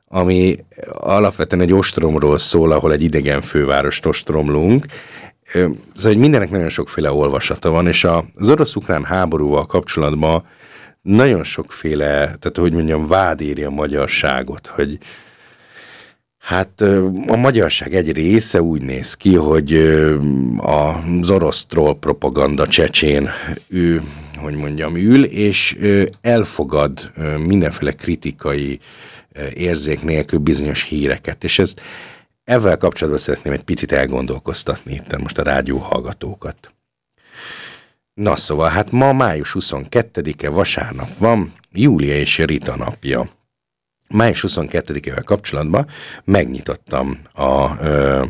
[0.08, 0.58] ami
[0.94, 4.86] alapvetően egy ostromról szól, ahol egy idegen fővárost ostromlunk,
[5.54, 10.46] Szóval, hogy mindenek nagyon sokféle olvasata van, és az orosz-ukrán háborúval kapcsolatban
[11.06, 14.98] nagyon sokféle, tehát hogy mondjam, vád éri a magyarságot, hogy
[16.38, 16.82] Hát
[17.28, 19.74] a magyarság egy része úgy néz ki, hogy
[20.58, 23.30] az orosz troll propaganda csecsén
[23.68, 24.02] ő,
[24.36, 25.78] hogy mondjam, ül, és
[26.22, 28.80] elfogad mindenféle kritikai
[29.54, 31.82] érzék nélkül bizonyos híreket, és ezt
[32.44, 36.75] ezzel kapcsolatban szeretném egy picit elgondolkoztatni itt most a rádió hallgatókat.
[38.16, 43.30] Na szóval, hát ma május 22-e vasárnap van, Júlia és Rita napja.
[44.10, 45.88] Május 22-ével kapcsolatban
[46.24, 48.26] megnyitottam a ö,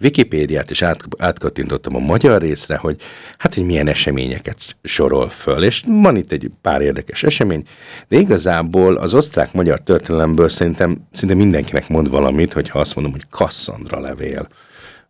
[0.00, 3.00] Wikipédiát, és át, átkattintottam a magyar részre, hogy
[3.38, 7.66] hát, hogy milyen eseményeket sorol föl, és van itt egy pár érdekes esemény,
[8.08, 14.00] de igazából az osztrák-magyar történelemből szerintem szinte mindenkinek mond valamit, hogyha azt mondom, hogy Kasszandra
[14.00, 14.48] levél.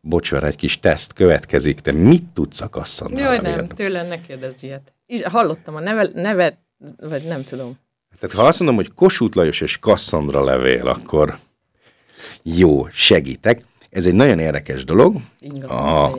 [0.01, 4.63] Bocsár, egy kis teszt következik, te mit tudsz a Kasszandra Jaj, nem, tőle ne kérdezz
[4.63, 4.93] ilyet.
[5.07, 6.59] És hallottam a neve, nevet,
[7.01, 7.79] vagy nem tudom.
[8.21, 11.39] Tehát ha azt mondom, hogy Kossuth Lajos és Kasszandra levél, akkor
[12.43, 13.61] jó, segítek.
[13.91, 15.17] Ez egy nagyon érdekes dolog.
[15.69, 16.09] a...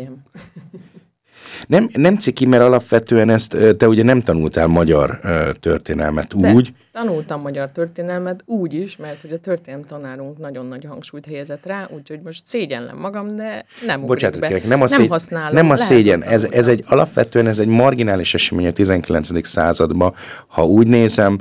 [1.68, 5.20] Nem, nem ciki, mert alapvetően ezt te ugye nem tanultál magyar
[5.60, 6.54] történelmet De.
[6.54, 11.66] úgy, Tanultam magyar történelmet úgy is, mert hogy a történelem tanárunk nagyon nagy hangsúlyt helyezett
[11.66, 15.00] rá, úgyhogy most szégyenlem magam, de nem Bocsánat, kérek, nem a, szégy...
[15.00, 15.54] nem használom.
[15.54, 19.48] Nem a szégyen, ez, ez egy alapvetően ez egy marginális esemény a 19.
[19.48, 20.14] században,
[20.48, 21.38] ha úgy nézem.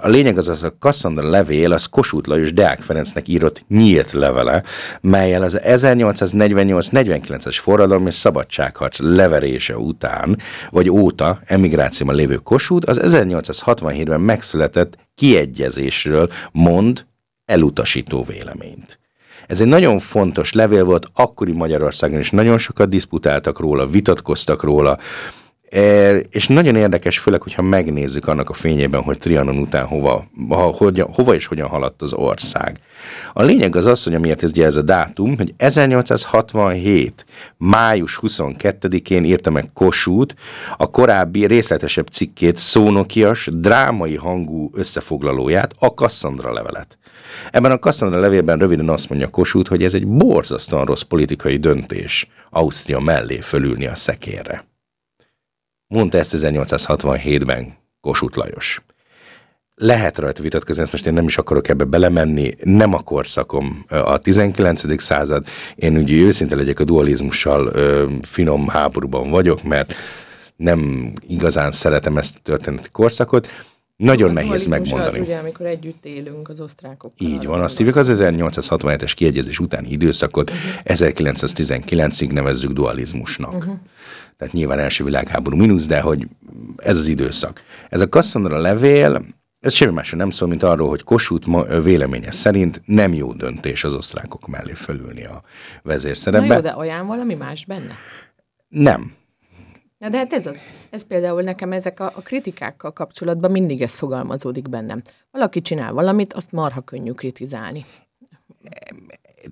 [0.00, 4.62] A lényeg az az, a Kassandra levél, az Kossuth Lajos Deák Ferencnek írott nyílt levele,
[5.00, 10.38] melyel az 1848-49-es forradalom és szabadságharc leverése után,
[10.70, 17.06] vagy óta emigrációban lévő Kossuth az 1867-ben meg megszületett kiegyezésről mond
[17.44, 18.98] elutasító véleményt.
[19.46, 24.98] Ez egy nagyon fontos levél volt, akkori Magyarországon is nagyon sokat diszputáltak róla, vitatkoztak róla,
[26.30, 31.34] és nagyon érdekes, főleg, hogyha megnézzük annak a fényében, hogy Trianon után hova, hova, hova
[31.34, 32.76] és hogyan haladt az ország.
[33.32, 37.26] A lényeg az az, hogy amiért ez, ugye ez a dátum, hogy 1867.
[37.56, 40.34] május 22-én írta meg Kossuth
[40.76, 46.98] a korábbi részletesebb cikkét, szónokias, drámai hangú összefoglalóját, a Kasszandra levelet.
[47.50, 52.28] Ebben a Kasszandra levélben röviden azt mondja Kossuth, hogy ez egy borzasztóan rossz politikai döntés
[52.50, 54.64] Ausztria mellé fölülni a szekérre.
[55.86, 58.82] Mondta ezt 1867-ben Kossuth Lajos
[59.74, 64.18] lehet rajta vitatkozni, ezt most én nem is akarok ebbe belemenni, nem a korszakom a
[64.18, 65.02] 19.
[65.02, 67.72] század, én ugye őszinte legyek a dualizmussal
[68.22, 69.94] finom háborúban vagyok, mert
[70.56, 73.48] nem igazán szeretem ezt a történeti korszakot,
[73.96, 75.18] nagyon a nehéz megmondani.
[75.18, 77.26] Az ugye, amikor együtt élünk az osztrákokkal.
[77.26, 80.82] Így van, azt hívjuk az 1867-es kiegyezés utáni időszakot, uh-huh.
[80.84, 83.54] 1919-ig nevezzük dualizmusnak.
[83.54, 83.74] Uh-huh.
[84.36, 86.28] Tehát nyilván első világháború mínusz, de hogy
[86.76, 87.62] ez az időszak.
[87.88, 89.22] Ez a Cassandra levél,
[89.60, 93.94] ez semmi másra nem szól, mint arról, hogy Kossuth véleménye szerint nem jó döntés az
[93.94, 95.42] osztrákok mellé fölülni a
[95.82, 96.46] vezérszerepbe.
[96.46, 97.94] Na jó, de ajánl valami más benne?
[98.68, 99.12] Nem.
[99.98, 100.62] Na de hát ez az.
[100.90, 105.02] Ez például nekem ezek a, a kritikákkal kapcsolatban mindig ez fogalmazódik bennem.
[105.30, 107.84] Valaki csinál valamit, azt marha könnyű kritizálni.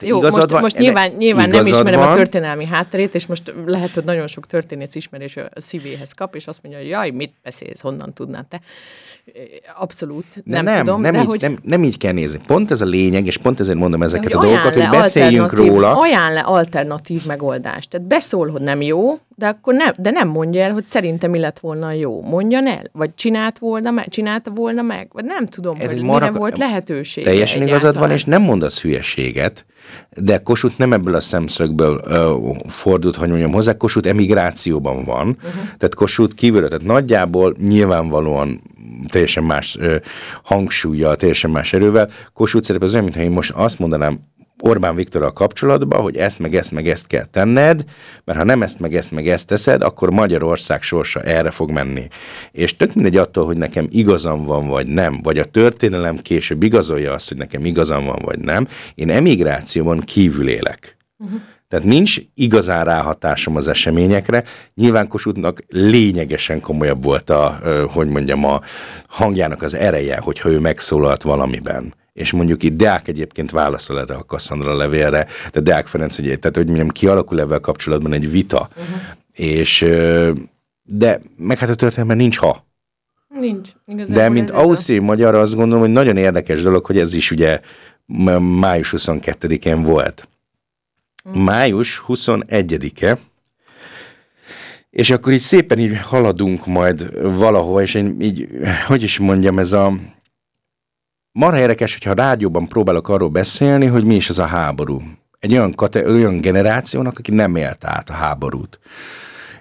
[0.01, 2.09] Jó, most, van, most nyilván, nyilván nem ismerem van.
[2.09, 6.47] a történelmi hátterét, és most lehet, hogy nagyon sok történész ismerés a szívéhez kap, és
[6.47, 8.61] azt mondja, hogy jaj, mit beszélsz, honnan tudnád te.
[9.79, 11.01] Abszolút, nem, nem tudom.
[11.01, 11.41] Nem, de így, hogy...
[11.41, 12.39] nem, nem így kell nézni.
[12.47, 16.01] Pont ez a lényeg, és pont ezért mondom ezeket a dolgokat, hogy beszéljünk róla.
[16.01, 17.91] Ajánl le alternatív megoldást.
[17.91, 21.39] Tehát beszól, hogy nem jó, de akkor nem, de nem mondja el, hogy szerintem mi
[21.39, 22.23] lett volna jó.
[22.23, 26.31] Mondja el, vagy csinált volna meg, csinálta volna meg, vagy nem tudom, ez hogy mire
[26.31, 27.25] volt lehetőség.
[27.25, 29.67] Teljesen igazad van, és nem mondasz hülyeséget,
[30.11, 35.53] de Kossuth nem ebből a szemszögből ö, fordult, hogy mondjam hozzá, Kossuth emigrációban van, uh-huh.
[35.63, 38.61] tehát Kossuth kívülről, tehát nagyjából nyilvánvalóan
[39.07, 39.97] teljesen más ö,
[40.43, 42.11] hangsúlyjal, teljesen más erővel.
[42.33, 44.21] Kossuth szerep az olyan, mintha én most azt mondanám
[44.65, 47.85] Orbán Viktorral kapcsolatban, hogy ezt meg ezt meg ezt kell tenned,
[48.25, 52.07] mert ha nem ezt meg ezt meg ezt teszed, akkor Magyarország sorsa erre fog menni.
[52.53, 57.13] És tök mindegy attól, hogy nekem igazam van vagy nem, vagy a történelem később igazolja
[57.13, 60.97] azt, hogy nekem igazam van vagy nem, én emigrációban kívül élek.
[61.19, 61.41] Uh-huh.
[61.69, 64.45] Tehát nincs igazán ráhatásom az eseményekre.
[64.75, 67.59] Nyilván Kossuthnak lényegesen komolyabb volt a,
[67.93, 68.61] hogy mondjam, a
[69.09, 74.25] hangjának az ereje, hogyha ő megszólalt valamiben és mondjuk itt Deák egyébként válaszol erre a
[74.25, 79.03] Kasszandra levélre, de Deák Ferenc egy, tehát hogy mondjam, kialakul ebben kapcsolatban egy vita, uh-huh.
[79.33, 79.87] és
[80.83, 82.67] de meg hát a történetben nincs ha.
[83.29, 83.69] Nincs.
[83.87, 87.61] Igazából de mint ausztri magyar azt gondolom, hogy nagyon érdekes dolog, hogy ez is ugye
[88.39, 90.29] május 22-én volt.
[91.33, 93.19] május 21-e,
[94.91, 98.49] és akkor így szépen így haladunk majd valahova, és én így,
[98.87, 99.93] hogy is mondjam, ez a
[101.33, 105.01] marha érdekes, hogyha a rádióban próbálok arról beszélni, hogy mi is az a háború.
[105.39, 108.81] Egy olyan, kate- olyan generációnak, aki nem élt át a háborút.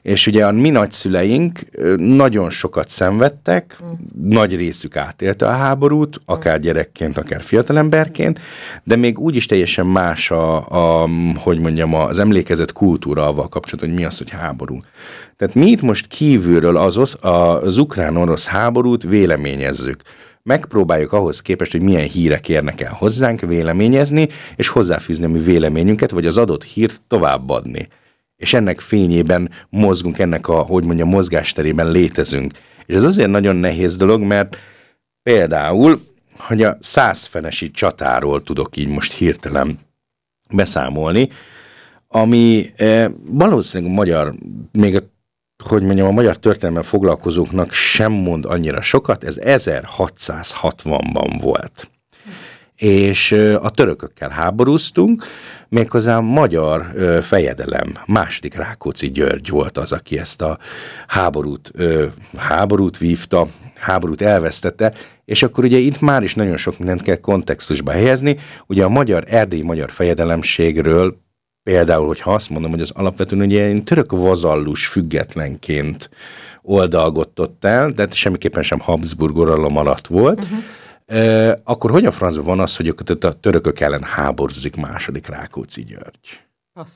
[0.02, 1.60] És ugye a mi nagyszüleink
[1.98, 3.92] nagyon sokat szenvedtek, mm.
[4.30, 8.40] nagy részük átélte a háborút, akár gyerekként, akár fiatalemberként,
[8.84, 10.56] de még úgy is teljesen más a,
[11.04, 14.80] a hogy mondjam, az emlékezett kultúra avval kapcsolatban, hogy mi az, hogy háború.
[15.38, 20.02] Tehát mi itt most kívülről az, az ukrán-orosz háborút véleményezzük
[20.44, 26.12] megpróbáljuk ahhoz képest, hogy milyen hírek érnek el hozzánk, véleményezni, és hozzáfűzni a mi véleményünket,
[26.12, 27.88] vagy az adott hírt továbbadni
[28.42, 32.54] és ennek fényében mozgunk, ennek a, hogy mondjam, mozgásterében létezünk.
[32.86, 34.58] És ez azért nagyon nehéz dolog, mert
[35.24, 36.02] például,
[36.38, 39.80] hogy a százfenesi csatáról tudok így most hirtelen
[40.54, 41.30] beszámolni,
[42.08, 44.34] ami e, valószínűleg magyar,
[44.72, 45.00] még a,
[45.62, 51.90] hogy mondjam, a magyar történelmen foglalkozóknak sem mond annyira sokat, ez 1660-ban volt
[52.82, 55.26] és a törökökkel háborúztunk,
[55.70, 56.88] méghozzá a magyar
[57.22, 60.58] fejedelem, második Rákóczi György volt az, aki ezt a
[61.08, 61.72] háborút,
[62.38, 63.48] háborút vívta,
[63.80, 64.94] háborút elvesztette,
[65.26, 68.38] és akkor ugye itt már is nagyon sok mindent kell kontextusba helyezni.
[68.68, 71.18] Ugye a magyar, erdélyi magyar fejedelemségről
[71.64, 76.10] például, hogyha azt mondom, hogy az alapvetően ugye én török vazallus függetlenként
[76.62, 80.64] oldalgottott el, de semmiképpen sem Habsburg uralom alatt volt, uh-huh
[81.64, 86.42] akkor hogyan francban van az, hogy a törökök ellen háborzik második Rákóczi György?
[86.74, 86.92] Az.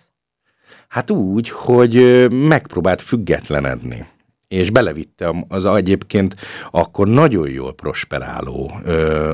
[0.88, 4.08] Hát úgy, hogy megpróbált függetlenedni
[4.48, 6.36] és belevitte az egyébként
[6.72, 8.72] akkor nagyon jól prosperáló,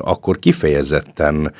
[0.01, 1.53] akkor kifejezetten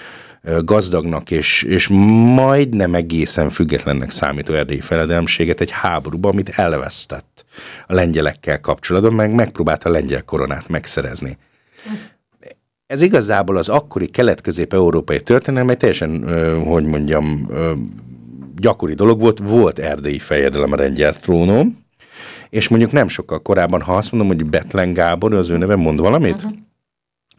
[0.62, 1.88] gazdagnak és, és
[2.36, 7.46] majdnem egészen függetlennek számító erdélyi feledelmséget egy háborúba, amit elvesztett
[7.88, 11.38] a lengyelekkel kapcsolatban, meg megpróbálta a lengyel koronát megszerezni
[12.92, 16.24] ez igazából az akkori kelet-közép-európai történelem, egy teljesen,
[16.64, 17.50] hogy mondjam,
[18.56, 21.84] gyakori dolog volt, volt erdélyi fejedelem a lengyel trónom,
[22.50, 26.00] és mondjuk nem sokkal korábban, ha azt mondom, hogy Betlen Gábor, az ő neve mond
[26.00, 26.36] valamit?
[26.36, 26.52] Uh-huh.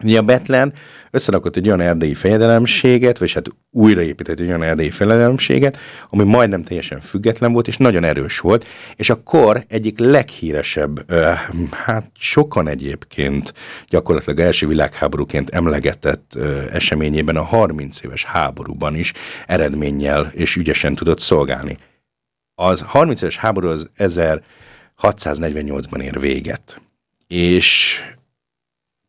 [0.03, 0.73] Ugye a Betlen
[1.11, 5.77] összerakott egy olyan erdélyi fejedelemséget, vagy hát újraépített egy olyan erdélyi fejedelemséget,
[6.09, 11.11] ami majdnem teljesen független volt, és nagyon erős volt, és a kor egyik leghíresebb,
[11.71, 13.53] hát sokan egyébként
[13.87, 16.37] gyakorlatilag első világháborúként emlegetett
[16.71, 19.13] eseményében a 30 éves háborúban is
[19.47, 21.77] eredménnyel és ügyesen tudott szolgálni.
[22.55, 26.81] Az 30 éves háború az 1648-ban ér véget,
[27.27, 27.99] és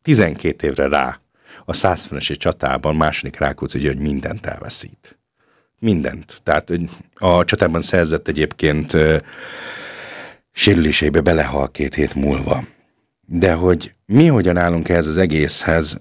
[0.05, 1.19] 12 évre rá
[1.65, 5.19] a százfenesi csatában második Rákóczi hogy mindent elveszít.
[5.79, 6.41] Mindent.
[6.43, 6.71] Tehát
[7.13, 9.17] a csatában szerzett egyébként uh,
[10.51, 12.63] sérülésébe belehal két hét múlva.
[13.21, 15.97] De hogy mi hogyan állunk ehhez az egészhez,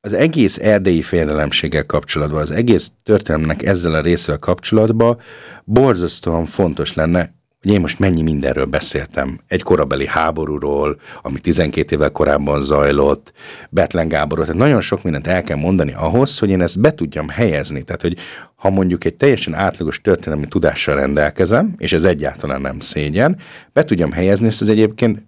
[0.00, 5.20] az egész erdélyi félelemséggel kapcsolatban, az egész történelmnek ezzel a részvel kapcsolatban
[5.64, 9.40] borzasztóan fontos lenne hogy én most mennyi mindenről beszéltem.
[9.46, 13.32] Egy korabeli háborúról, ami 12 évvel korábban zajlott,
[13.70, 17.28] Betlen Gáborról, tehát nagyon sok mindent el kell mondani ahhoz, hogy én ezt be tudjam
[17.28, 17.82] helyezni.
[17.82, 18.16] Tehát, hogy
[18.54, 23.36] ha mondjuk egy teljesen átlagos történelmi tudással rendelkezem, és ez egyáltalán nem szégyen,
[23.72, 25.26] be tudjam helyezni ezt az egyébként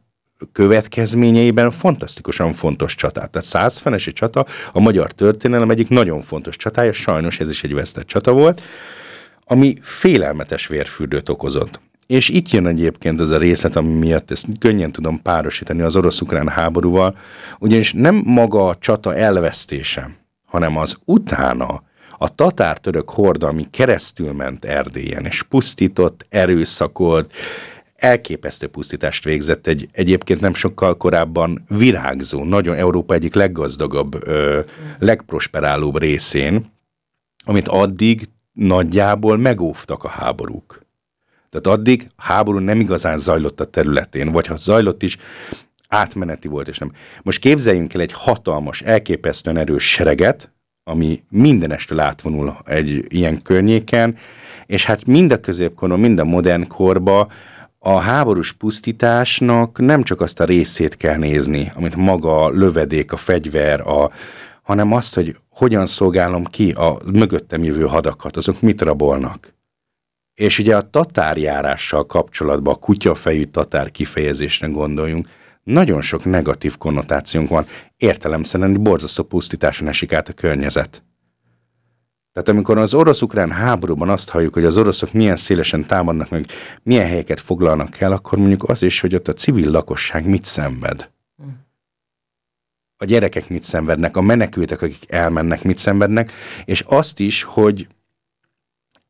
[0.53, 3.31] következményeiben fantasztikusan fontos csatát.
[3.31, 8.07] Tehát százfenesi csata a magyar történelem egyik nagyon fontos csatája, sajnos ez is egy vesztett
[8.07, 8.62] csata volt,
[9.45, 11.81] ami félelmetes vérfürdőt okozott.
[12.11, 16.49] És itt jön egyébként az a részlet, ami miatt ezt könnyen tudom párosítani az orosz-ukrán
[16.49, 17.16] háborúval,
[17.59, 20.11] ugyanis nem maga a csata elvesztése,
[20.46, 21.83] hanem az utána
[22.18, 27.33] a tatár-török horda, ami keresztül ment Erdélyen, és pusztított, erőszakolt,
[27.94, 34.61] elképesztő pusztítást végzett egy egyébként nem sokkal korábban virágzó, nagyon Európa egyik leggazdagabb, ö,
[34.99, 36.64] legprosperálóbb részén,
[37.44, 40.88] amit addig nagyjából megóvtak a háborúk.
[41.51, 45.17] Tehát addig háború nem igazán zajlott a területén, vagy ha zajlott is,
[45.89, 46.93] átmeneti volt, és nem.
[47.23, 50.53] Most képzeljünk el egy hatalmas, elképesztően erős sereget,
[50.85, 54.17] ami mindenestől átvonul egy ilyen környéken,
[54.67, 57.29] és hát mind a középkoron, mind a modern korba
[57.79, 63.17] a háborús pusztításnak nem csak azt a részét kell nézni, amit maga a lövedék, a
[63.17, 64.11] fegyver, a,
[64.63, 69.55] hanem azt, hogy hogyan szolgálom ki a mögöttem jövő hadakat, azok mit rabolnak.
[70.40, 75.29] És ugye a tatárjárással kapcsolatban, a kutyafejű tatár kifejezésre gondoljunk,
[75.62, 81.03] nagyon sok negatív konnotációnk van, értelemszerűen borzasztó pusztításon esik át a környezet.
[82.32, 86.47] Tehát amikor az orosz-ukrán háborúban azt halljuk, hogy az oroszok milyen szélesen támadnak meg,
[86.82, 91.11] milyen helyeket foglalnak el, akkor mondjuk az is, hogy ott a civil lakosság mit szenved.
[92.97, 96.32] A gyerekek mit szenvednek, a menekültek, akik elmennek, mit szenvednek,
[96.64, 97.86] és azt is, hogy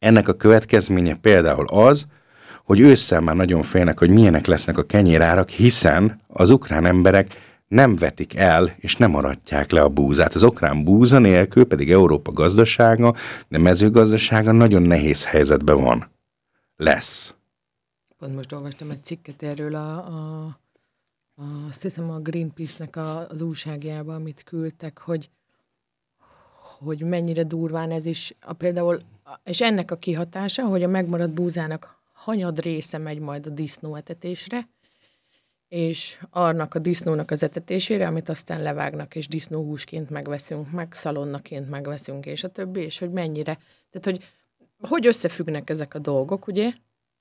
[0.01, 2.07] ennek a következménye például az,
[2.65, 7.35] hogy ősszel már nagyon félnek, hogy milyenek lesznek a kenyérárak, hiszen az ukrán emberek
[7.69, 10.35] nem vetik el, és nem aratják le a búzát.
[10.35, 13.15] Az okrán búza nélkül pedig Európa gazdasága,
[13.49, 16.11] de mezőgazdasága nagyon nehéz helyzetben van.
[16.77, 17.35] Lesz.
[18.19, 20.45] Pont most olvastam egy cikket erről a, a,
[21.35, 25.31] a azt hiszem a Greenpeace-nek a, az újságjában, amit küldtek, hogy,
[26.79, 29.03] hogy mennyire durván ez is, a, például,
[29.45, 34.69] és ennek a kihatása, hogy a megmaradt búzának hanyad része megy majd a disznóetetésre,
[35.69, 42.27] és annak a disznónak az etetésére, amit aztán levágnak, és disznóhúsként megveszünk, meg szalonnaként megveszünk,
[42.27, 43.59] és a többi, és hogy mennyire,
[43.91, 44.25] tehát hogy
[44.81, 46.73] hogy összefüggnek ezek a dolgok, ugye?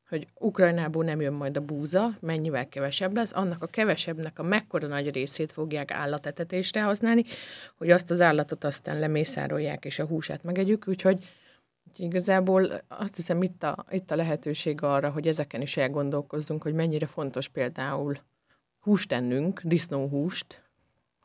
[0.10, 4.88] Hogy Ukrajnából nem jön majd a búza, mennyivel kevesebb lesz, annak a kevesebbnek a mekkora
[4.88, 7.24] nagy részét fogják állatetetésre használni,
[7.78, 11.26] hogy azt az állatot aztán lemészárolják, és a húsát megegyük, úgyhogy
[11.96, 17.06] Igazából azt hiszem itt a, itt a lehetőség arra, hogy ezeken is elgondolkozzunk, hogy mennyire
[17.06, 18.18] fontos például
[18.80, 20.68] húst ennünk, disznóhúst,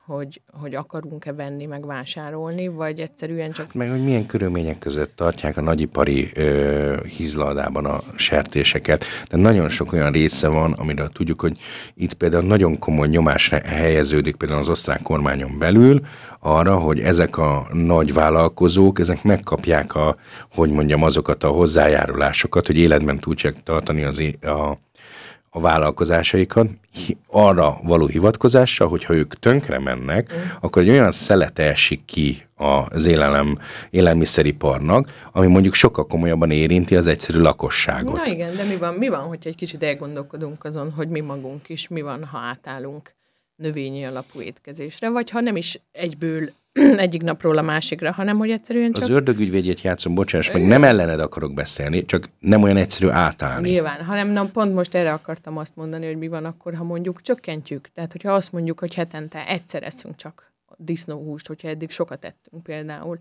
[0.06, 3.66] hogy, hogy akarunk-e venni, meg vásárolni, vagy egyszerűen csak...
[3.66, 9.04] Hát meg, hogy milyen körülmények között tartják a nagyipari ö, hízladában a sertéseket.
[9.28, 11.58] De nagyon sok olyan része van, amiről tudjuk, hogy
[11.94, 16.00] itt például nagyon komoly nyomás helyeződik például az osztrák kormányon belül
[16.40, 20.16] arra, hogy ezek a nagy vállalkozók, ezek megkapják a,
[20.52, 24.76] hogy mondjam, azokat a hozzájárulásokat, hogy életben tudják tartani az, a
[25.56, 26.68] a vállalkozásaikat
[27.26, 30.38] arra való hivatkozással, hogyha ők tönkre mennek, mm.
[30.60, 33.58] akkor egy olyan szelete esik ki az élelem,
[33.90, 38.16] élelmiszeriparnak, ami mondjuk sokkal komolyabban érinti az egyszerű lakosságot.
[38.16, 41.68] Na igen, de mi van, mi van, hogyha egy kicsit elgondolkodunk azon, hogy mi magunk
[41.68, 43.14] is, mi van, ha átállunk
[43.56, 46.52] növényi alapú étkezésre, vagy ha nem is egyből
[46.96, 49.02] egyik napról a másikra, hanem hogy egyszerűen csak...
[49.02, 53.68] Az ördögügyvédjét játszom, bocsáss meg, nem ellened akarok beszélni, csak nem olyan egyszerű átállni.
[53.68, 57.20] Nyilván, hanem nem, pont most erre akartam azt mondani, hogy mi van akkor, ha mondjuk
[57.20, 57.88] csökkentjük.
[57.94, 63.18] Tehát, hogyha azt mondjuk, hogy hetente egyszer eszünk csak disznóhúst, hogyha eddig sokat ettünk például,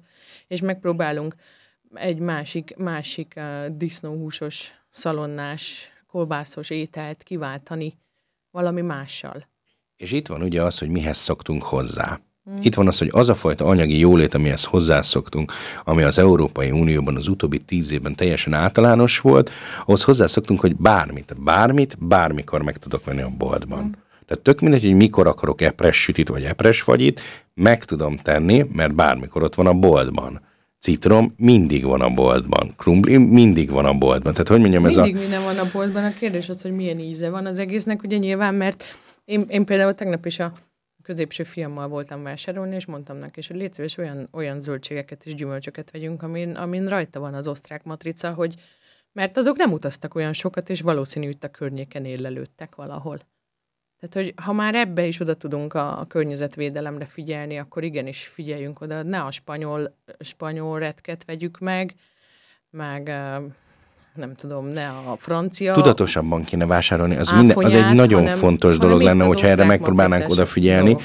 [0.48, 1.36] és megpróbálunk
[1.94, 7.98] egy másik, másik uh, disznóhúsos, szalonnás, kolbászos ételt kiváltani
[8.52, 9.48] valami mással.
[9.96, 12.20] És itt van ugye az, hogy mihez szoktunk hozzá.
[12.50, 12.56] Mm.
[12.62, 15.52] Itt van az, hogy az a fajta anyagi jólét, amihez hozzászoktunk,
[15.84, 19.52] ami az Európai Unióban az utóbbi tíz évben teljesen általános volt,
[19.86, 23.84] ahhoz hozzászoktunk, hogy bármit, bármit, bármikor meg tudok venni a boltban.
[23.84, 23.92] Mm.
[24.26, 27.22] Tehát tök mindegy, hogy mikor akarok epres sütit vagy epres fagyit,
[27.54, 30.42] meg tudom tenni, mert bármikor ott van a boltban.
[30.80, 34.32] Citrom mindig van a boltban, krumpli mindig van a boltban.
[34.32, 35.06] Tehát hogy mondjam, mindig ez a...
[35.06, 36.04] Mindig minden van a boltban.
[36.04, 38.84] A kérdés az, hogy milyen íze van az egésznek, ugye nyilván, mert
[39.26, 40.54] én, én például tegnap is a
[41.04, 45.92] középső fiammal voltam vásárolni, és mondtam neki, hogy légy szíves, olyan, olyan zöldségeket és gyümölcsöket
[45.92, 48.56] vegyünk, amin, amin rajta van az osztrák matrica, hogy
[49.12, 53.20] mert azok nem utaztak olyan sokat, és valószínű, hogy a környéken élelődtek valahol.
[54.00, 58.82] Tehát, hogy ha már ebbe is oda tudunk a, a környezetvédelemre figyelni, akkor igenis figyeljünk
[58.82, 61.96] oda, ne a spanyol, spanyol retket vegyük meg,
[62.70, 63.12] meg
[64.16, 65.74] nem tudom, ne a francia...
[65.74, 70.30] Tudatosabban kéne vásárolni, az, minden, az egy nagyon hanem, fontos dolog lenne, hogyha erre megpróbálnánk
[70.30, 70.98] odafigyelni.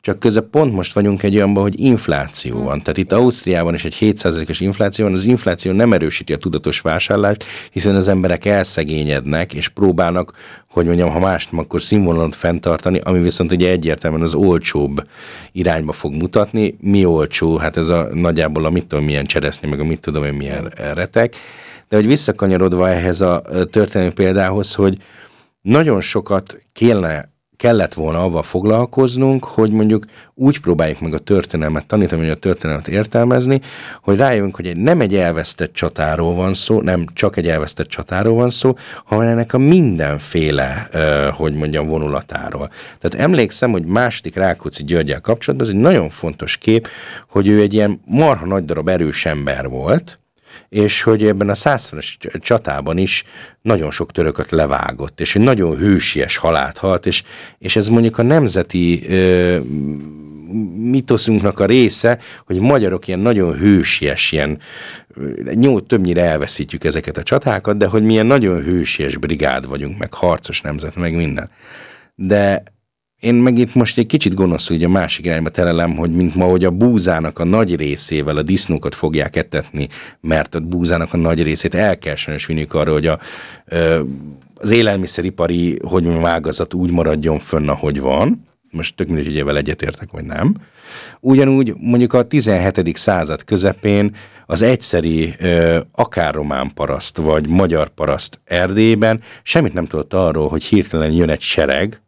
[0.00, 2.64] Csak közben pont most vagyunk egy olyanban, hogy infláció hmm.
[2.64, 2.82] van.
[2.82, 7.44] Tehát itt Ausztriában is egy 7%-os infláció van, az infláció nem erősíti a tudatos vásárlást,
[7.70, 10.32] hiszen az emberek elszegényednek, és próbálnak,
[10.70, 15.06] hogy mondjam, ha mást, akkor színvonalat fenntartani, ami viszont ugye egyértelműen az olcsóbb
[15.52, 16.76] irányba fog mutatni.
[16.80, 17.56] Mi olcsó?
[17.56, 20.72] Hát ez a nagyjából a mit tudom milyen cseresznyi, meg a mit tudom én milyen
[20.94, 21.36] retek
[21.90, 24.96] de hogy visszakanyarodva ehhez a történelmi példához, hogy
[25.62, 32.20] nagyon sokat kéne, kellett volna avval foglalkoznunk, hogy mondjuk úgy próbáljuk meg a történelmet tanítani,
[32.20, 33.60] vagy a történelmet értelmezni,
[34.02, 38.34] hogy rájövünk, hogy egy, nem egy elvesztett csatáról van szó, nem csak egy elvesztett csatáról
[38.34, 40.88] van szó, hanem ennek a mindenféle,
[41.32, 42.70] hogy mondjam, vonulatáról.
[42.98, 46.88] Tehát emlékszem, hogy második Rákóczi Györgyel kapcsolatban ez egy nagyon fontos kép,
[47.28, 50.20] hogy ő egy ilyen marha nagy darab erős ember volt,
[50.68, 53.24] és hogy ebben a százszeres csatában is
[53.62, 57.22] nagyon sok törököt levágott, és egy nagyon hősies halált halt, és,
[57.58, 59.58] és ez mondjuk a nemzeti ö,
[60.74, 64.58] mitoszunknak a része, hogy magyarok ilyen nagyon hősies, ilyen
[65.54, 70.60] nyó, többnyire elveszítjük ezeket a csatákat, de hogy milyen nagyon hősies brigád vagyunk, meg harcos
[70.60, 71.50] nemzet, meg minden.
[72.14, 72.62] De
[73.20, 76.44] én meg itt most egy kicsit gonoszul ugye a másik irányba terelem, hogy mint ma,
[76.44, 79.88] hogy a búzának a nagy részével a disznókat fogják etetni,
[80.20, 83.18] mert a búzának a nagy részét el kell sajnos vinniük arra, hogy a,
[84.54, 88.48] az élelmiszeripari, hogy mondjam, ágazat úgy maradjon fönn, ahogy van.
[88.70, 90.54] Most tök mindegy, hogy egyetértek, vagy nem.
[91.20, 92.96] Ugyanúgy mondjuk a 17.
[92.96, 94.16] század közepén
[94.46, 95.34] az egyszeri
[95.92, 101.40] akár román paraszt, vagy magyar paraszt Erdélyben semmit nem tudott arról, hogy hirtelen jön egy
[101.40, 102.00] sereg,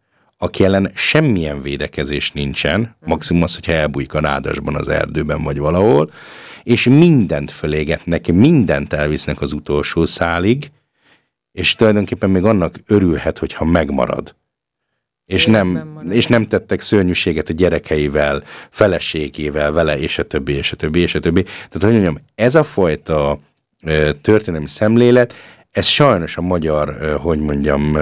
[0.43, 6.11] aki ellen semmilyen védekezés nincsen, maximum az, hogyha elbújik a nádasban az erdőben vagy valahol,
[6.63, 10.71] és mindent fölégetnek, mindent elvisznek az utolsó szálig,
[11.53, 14.35] és tulajdonképpen még annak örülhet, hogyha megmarad.
[15.27, 20.77] És nem, és nem tettek szörnyűséget a gyerekeivel, feleségével, vele, és a többi, és a
[20.77, 21.43] többi, és a többi.
[21.43, 23.39] Tehát, hogy mondjam, ez a fajta
[24.21, 25.35] történelmi szemlélet,
[25.73, 27.93] ez sajnos a magyar, hogy mondjam,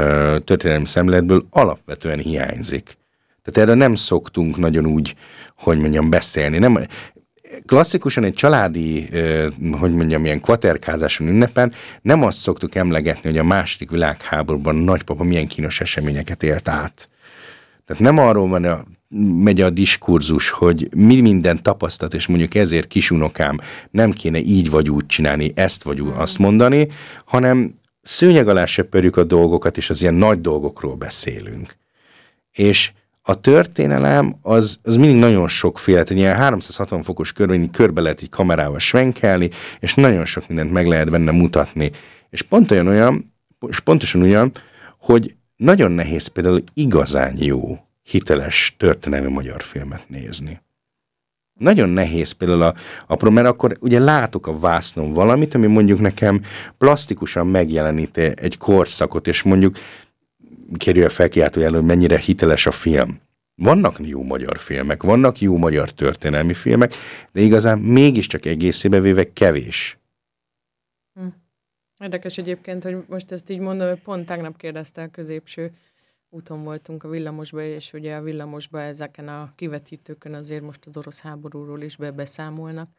[0.44, 2.98] történelmi szemléletből alapvetően hiányzik.
[3.42, 5.14] Tehát erre nem szoktunk nagyon úgy,
[5.56, 6.58] hogy mondjam, beszélni.
[6.58, 6.86] Nem,
[7.66, 9.08] klasszikusan egy családi,
[9.72, 15.24] hogy mondjam, ilyen kvaterkázáson ünnepen nem azt szoktuk emlegetni, hogy a második világháborúban a nagypapa
[15.24, 17.08] milyen kínos eseményeket élt át.
[17.84, 18.84] Tehát nem arról van a,
[19.18, 23.58] megy a diskurzus, hogy mi minden tapasztalat, és mondjuk ezért kisunokám
[23.90, 26.88] nem kéne így vagy úgy csinálni, ezt vagy úgy azt mondani,
[27.24, 31.76] hanem szőnyeg alá söpörjük a dolgokat, és az ilyen nagy dolgokról beszélünk.
[32.52, 32.92] És
[33.22, 38.28] a történelem az, az mindig nagyon sokféle, egy ilyen 360 fokos körben körbe lehet egy
[38.28, 39.50] kamerával svenkelni,
[39.80, 41.90] és nagyon sok mindent meg lehet benne mutatni.
[42.30, 43.32] És pont olyan olyan,
[43.68, 44.50] és pontosan olyan,
[44.98, 47.78] hogy nagyon nehéz például igazán jó,
[48.10, 50.60] hiteles történelmi magyar filmet nézni.
[51.58, 52.74] Nagyon nehéz például a,
[53.06, 56.42] a mert akkor ugye látok a vásznon valamit, ami mondjuk nekem
[56.78, 59.76] plastikusan megjelenít egy korszakot, és mondjuk
[60.76, 63.20] kérjük a felkiáltójel, hogy mennyire hiteles a film.
[63.54, 66.94] Vannak jó magyar filmek, vannak jó magyar történelmi filmek,
[67.32, 69.98] de igazán mégiscsak egészébe véve kevés.
[71.14, 71.26] Hm.
[71.98, 75.72] Érdekes egyébként, hogy most ezt így mondom, hogy pont tegnap kérdezte a középső
[76.30, 81.20] úton voltunk a villamosba, és ugye a villamosba ezeken a kivetítőkön azért most az orosz
[81.20, 82.90] háborúról is beszámolnak,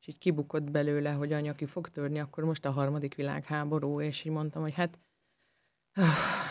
[0.00, 4.24] és így kibukott belőle, hogy anya ki fog törni, akkor most a harmadik világháború, és
[4.24, 4.98] így mondtam, hogy hát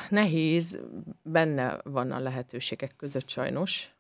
[0.10, 0.80] nehéz,
[1.22, 3.96] benne van a lehetőségek között sajnos,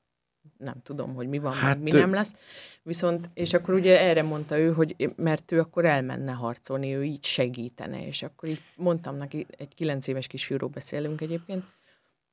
[0.58, 2.36] nem tudom, hogy mi van, hát, mi nem lesz.
[2.84, 7.24] Viszont, és akkor ugye erre mondta ő, hogy mert ő akkor elmenne harcolni, ő így
[7.24, 11.64] segítene, és akkor így mondtam neki, egy kilenc éves kisfiúról beszélünk egyébként,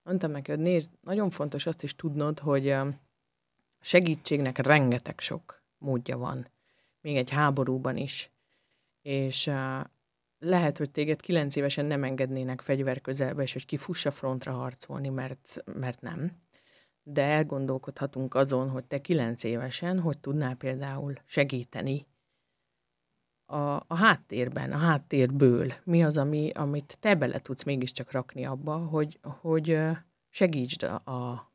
[0.03, 2.86] mondtam neki, hogy nézd, nagyon fontos azt is tudnod, hogy a
[3.80, 6.48] segítségnek rengeteg sok módja van,
[7.00, 8.30] még egy háborúban is,
[9.03, 9.50] és
[10.38, 15.62] lehet, hogy téged kilenc évesen nem engednének fegyver közelbe, és hogy kifussa frontra harcolni, mert,
[15.64, 16.32] mert nem.
[17.03, 22.07] De elgondolkodhatunk azon, hogy te kilenc évesen hogy tudnál például segíteni
[23.53, 25.72] a, a háttérben, a háttérből.
[25.84, 29.78] Mi az, ami, amit te bele tudsz mégiscsak rakni abba, hogy, hogy
[30.30, 31.50] segítsd a, a,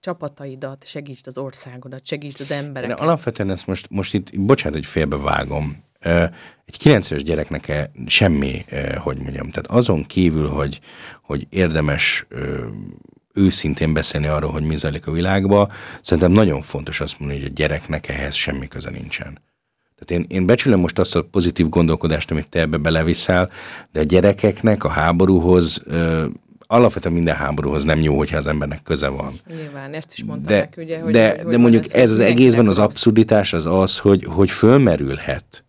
[0.00, 2.98] csapataidat, segítsd az országodat, segítsd az embereket.
[2.98, 5.84] Én alapvetően ezt most, most itt, bocsánat, hogy félbevágom,
[6.64, 8.64] egy 9 éves gyereknek semmi,
[8.96, 10.80] hogy mondjam, tehát azon kívül, hogy,
[11.22, 12.26] hogy érdemes
[13.34, 15.70] őszintén beszélni arról, hogy mi zajlik a világban,
[16.02, 19.38] szerintem nagyon fontos azt mondani, hogy a gyereknek ehhez semmi köze nincsen.
[19.98, 23.50] Tehát én, én becsülöm most azt a pozitív gondolkodást, amit te ebbe beleviszel,
[23.92, 25.82] de a gyerekeknek a háborúhoz
[26.66, 29.32] alapvetően minden háborúhoz nem jó, hogyha az embernek köze van.
[29.56, 32.66] Nyilván, ezt is mondtam de, neki, ugye, hogy, de, hogy de mondjuk ez, az egészben
[32.66, 35.64] az abszurditás az az, hogy, hogy fölmerülhet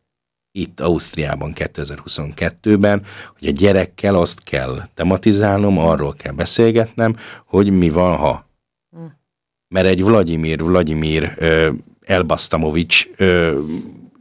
[0.52, 3.04] itt Ausztriában 2022-ben,
[3.40, 7.16] hogy a gyerekkel azt kell tematizálnom, arról kell beszélgetnem,
[7.46, 8.46] hogy mi van, ha.
[8.90, 9.04] Hm.
[9.68, 11.72] Mert egy Vladimir, Vladimir ö,
[12.02, 13.60] Elbastamovics ö,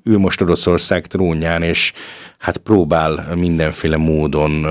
[0.06, 1.92] ő most Oroszország trónján, és
[2.38, 4.64] hát próbál mindenféle módon,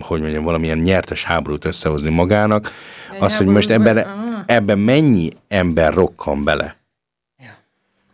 [0.00, 2.70] hogy mondjam, valamilyen nyertes háborút összehozni magának.
[3.18, 4.06] Az, hogy most ebben,
[4.46, 6.76] ebben mennyi ember rokkan bele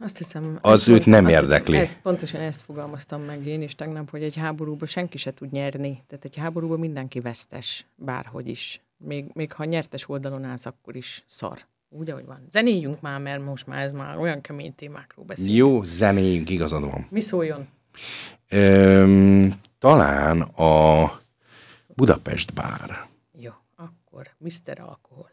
[0.02, 0.58] azt hiszem...
[0.60, 1.78] Az őt nem érdekli.
[1.78, 5.52] Hiszem, ezt, pontosan ezt fogalmaztam meg én is tegnap, hogy egy háborúban senki se tud
[5.52, 6.02] nyerni.
[6.06, 8.80] Tehát egy háborúban mindenki vesztes, bárhogy is.
[8.96, 11.58] Még, még ha nyertes oldalon állsz, akkor is szar.
[11.94, 12.46] Úgy, ahogy van.
[12.50, 15.54] Zenéljünk már, mert most már ez már olyan kemény témákról beszél.
[15.54, 17.06] Jó, zenéljünk, igazad van.
[17.10, 17.68] Mi szóljon?
[18.48, 21.10] Öm, talán a
[21.86, 23.06] Budapest bár.
[23.32, 24.80] Jó, akkor Mr.
[24.80, 25.30] Alkohol.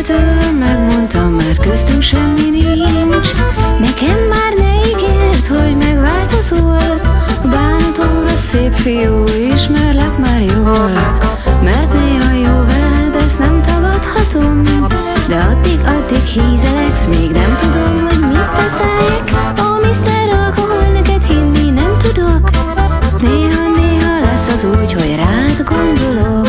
[0.00, 3.28] vezető, megmondtam már köztünk semmi nincs.
[3.80, 7.00] Nekem már ne ígért, hogy megváltozol.
[7.50, 9.24] Bántomra szép fiú,
[9.54, 10.90] ismerlek már jól.
[11.62, 14.62] Mert néha jó veled, ezt nem tagadhatom.
[15.28, 20.34] De addig-addig hízeleksz, még nem tudom, hogy mit teszek Ó, Mr.
[20.44, 22.50] Alkohol, neked hinni nem tudok.
[23.20, 26.48] Néha-néha lesz az úgy, hogy rád gondolok.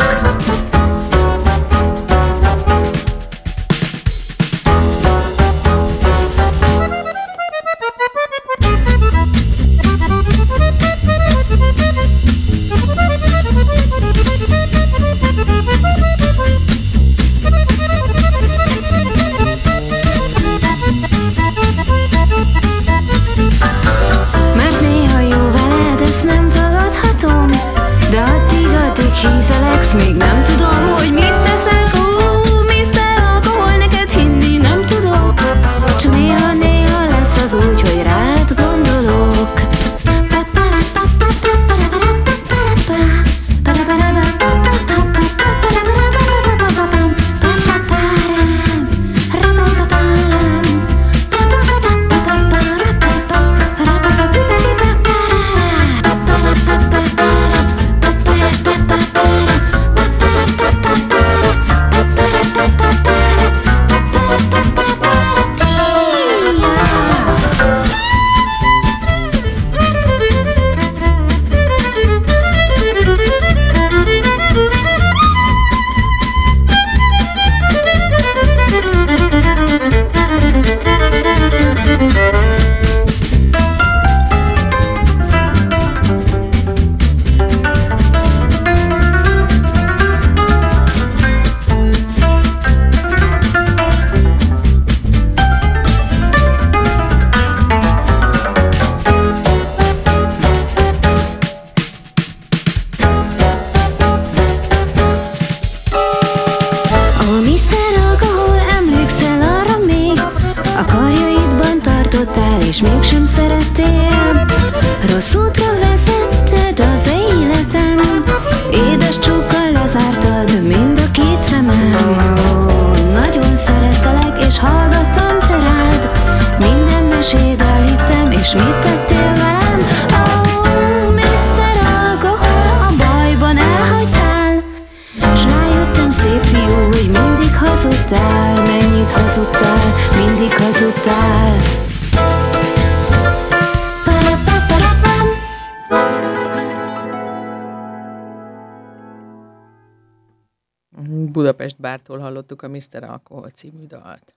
[151.32, 153.04] Budapest bártól hallottuk a Mr.
[153.04, 154.34] Alkohol című dalt.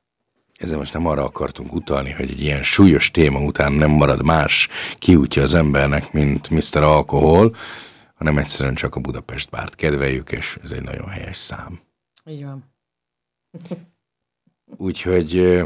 [0.53, 4.67] Ezzel most nem arra akartunk utalni, hogy egy ilyen súlyos téma után nem marad más
[4.97, 6.83] kiútja az embernek, mint Mr.
[6.83, 7.55] Alkohol,
[8.15, 11.79] hanem egyszerűen csak a Budapest bárt kedveljük, és ez egy nagyon helyes szám.
[12.25, 12.63] Így van.
[14.77, 15.63] Úgyhogy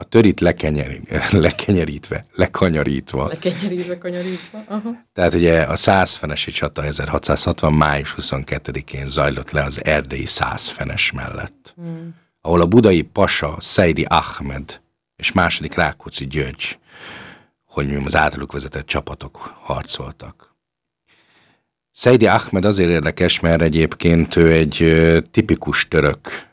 [0.00, 4.64] a törit lekenyeri, lekenyerítve, lekanyarítva, Lekenyerítve, kanyarítva.
[4.68, 5.04] Aha.
[5.12, 7.72] tehát ugye a százfenesi csata 1660.
[7.72, 12.14] május 22-én zajlott le az erdélyi százfenes mellett, hmm.
[12.40, 14.80] ahol a budai pasa Szeidi Ahmed
[15.16, 16.78] és második Rákóczi György,
[17.64, 20.56] hogy az általuk vezetett csapatok harcoltak.
[21.90, 26.46] Szeidi Ahmed azért érdekes, mert egyébként ő egy tipikus török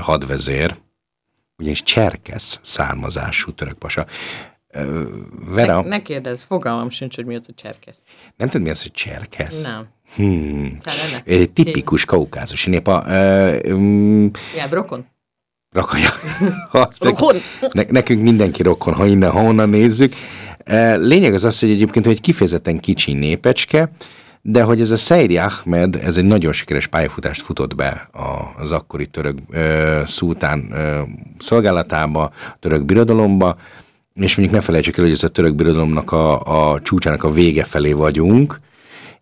[0.00, 0.76] hadvezér,
[1.62, 4.06] ugyanis cserkesz származású török pasa.
[5.48, 7.96] Vera, Ne, ne kérdezz, fogalmam sincs, hogy mi az a cserkesz.
[8.36, 9.62] nem tudod, mi az, hogy cserkesz?
[9.62, 9.86] Nem.
[10.14, 10.78] Hmm.
[11.24, 12.86] Egy tipikus kaukázusi nép.
[12.86, 13.04] A,
[13.66, 15.06] um, Ja, rokon.
[15.70, 16.08] rakonja.
[17.00, 17.36] Rokon.
[17.72, 20.14] Ne, nekünk mindenki rokon, ha innen, ha onnan nézzük.
[20.96, 23.90] Lényeg az az, hogy egyébként hogy egy kifejezetten kicsi népecske,
[24.42, 28.08] de hogy ez a Szeidi Ahmed, ez egy nagyon sikeres pályafutást futott be
[28.58, 31.00] az akkori török ö, szultán ö,
[31.38, 33.56] szolgálatába, török birodalomba,
[34.14, 37.64] és mondjuk ne felejtsük el, hogy ez a török birodalomnak a, a csúcsának a vége
[37.64, 38.60] felé vagyunk,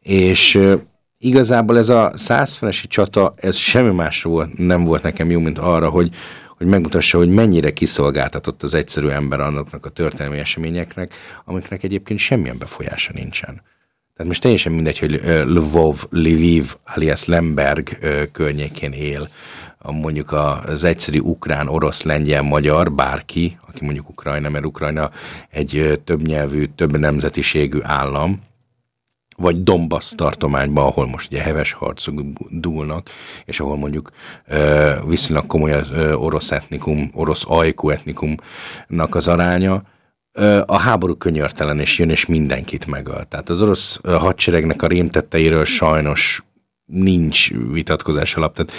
[0.01, 0.75] és ö,
[1.19, 6.15] igazából ez a százfenesi csata, ez semmi másról nem volt nekem jó, mint arra, hogy,
[6.57, 11.15] hogy megmutassa, hogy mennyire kiszolgáltatott az egyszerű ember annaknak a történelmi eseményeknek,
[11.45, 13.63] amiknek egyébként semmilyen befolyása nincsen.
[14.21, 17.99] Tehát most teljesen mindegy, hogy Lvov, Lviv, alias Lemberg
[18.33, 19.29] környékén él,
[19.79, 25.11] mondjuk az egyszerű ukrán, orosz, lengyel, magyar, bárki, aki mondjuk Ukrajna, mert Ukrajna
[25.51, 28.43] egy többnyelvű, több nemzetiségű állam,
[29.37, 33.09] vagy Donbass tartományban, ahol most ugye heves harcok dúlnak,
[33.45, 34.11] és ahol mondjuk
[35.07, 39.83] viszonylag komoly ö, orosz etnikum, orosz ajkú etnikumnak az aránya,
[40.67, 43.25] a háború könyörtelen, és jön, és mindenkit megöl.
[43.25, 46.45] Tehát az orosz hadseregnek a rémtetteiről sajnos
[46.85, 48.55] nincs vitatkozás alap.
[48.55, 48.73] Tehát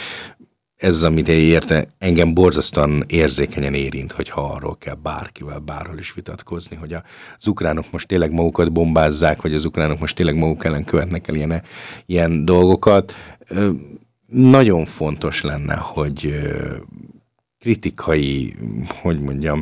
[0.76, 6.94] ez, amit érte, engem borzasztóan érzékenyen érint, hogyha arról kell bárkivel, bárhol is vitatkozni, hogy
[7.38, 11.36] az ukránok most tényleg magukat bombázzák, vagy az ukránok most tényleg maguk ellen követnek el
[11.36, 11.62] ilyen,
[12.06, 13.16] ilyen dolgokat.
[14.28, 16.34] Nagyon fontos lenne, hogy
[17.62, 18.56] kritikai,
[18.88, 19.62] hogy mondjam,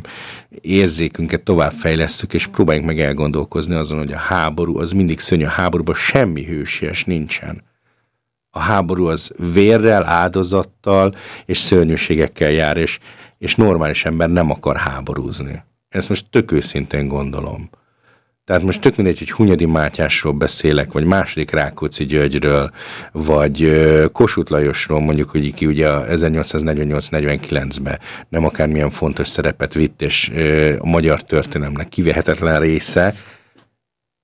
[0.60, 5.94] érzékünket továbbfejlesszük, és próbáljuk meg elgondolkozni azon, hogy a háború az mindig szörnyű, a háborúban
[5.94, 7.62] semmi hősies nincsen.
[8.50, 11.14] A háború az vérrel, áldozattal
[11.46, 12.98] és szörnyűségekkel jár, és,
[13.38, 15.62] és normális ember nem akar háborúzni.
[15.88, 17.70] Ezt most tök őszintén gondolom.
[18.50, 22.70] Tehát most tök mindegy, hogy Hunyadi Mátyásról beszélek, vagy második Rákóczi Györgyről,
[23.12, 23.82] vagy
[24.12, 27.98] Kossuth Lajosról, mondjuk, hogy ki ugye 1848-49-ben
[28.28, 30.32] nem akármilyen fontos szerepet vitt, és
[30.78, 33.14] a magyar történelemnek kivehetetlen része,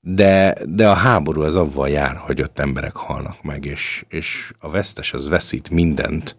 [0.00, 4.70] de, de a háború az avval jár, hogy ott emberek halnak meg, és, és a
[4.70, 6.36] vesztes az veszít mindent,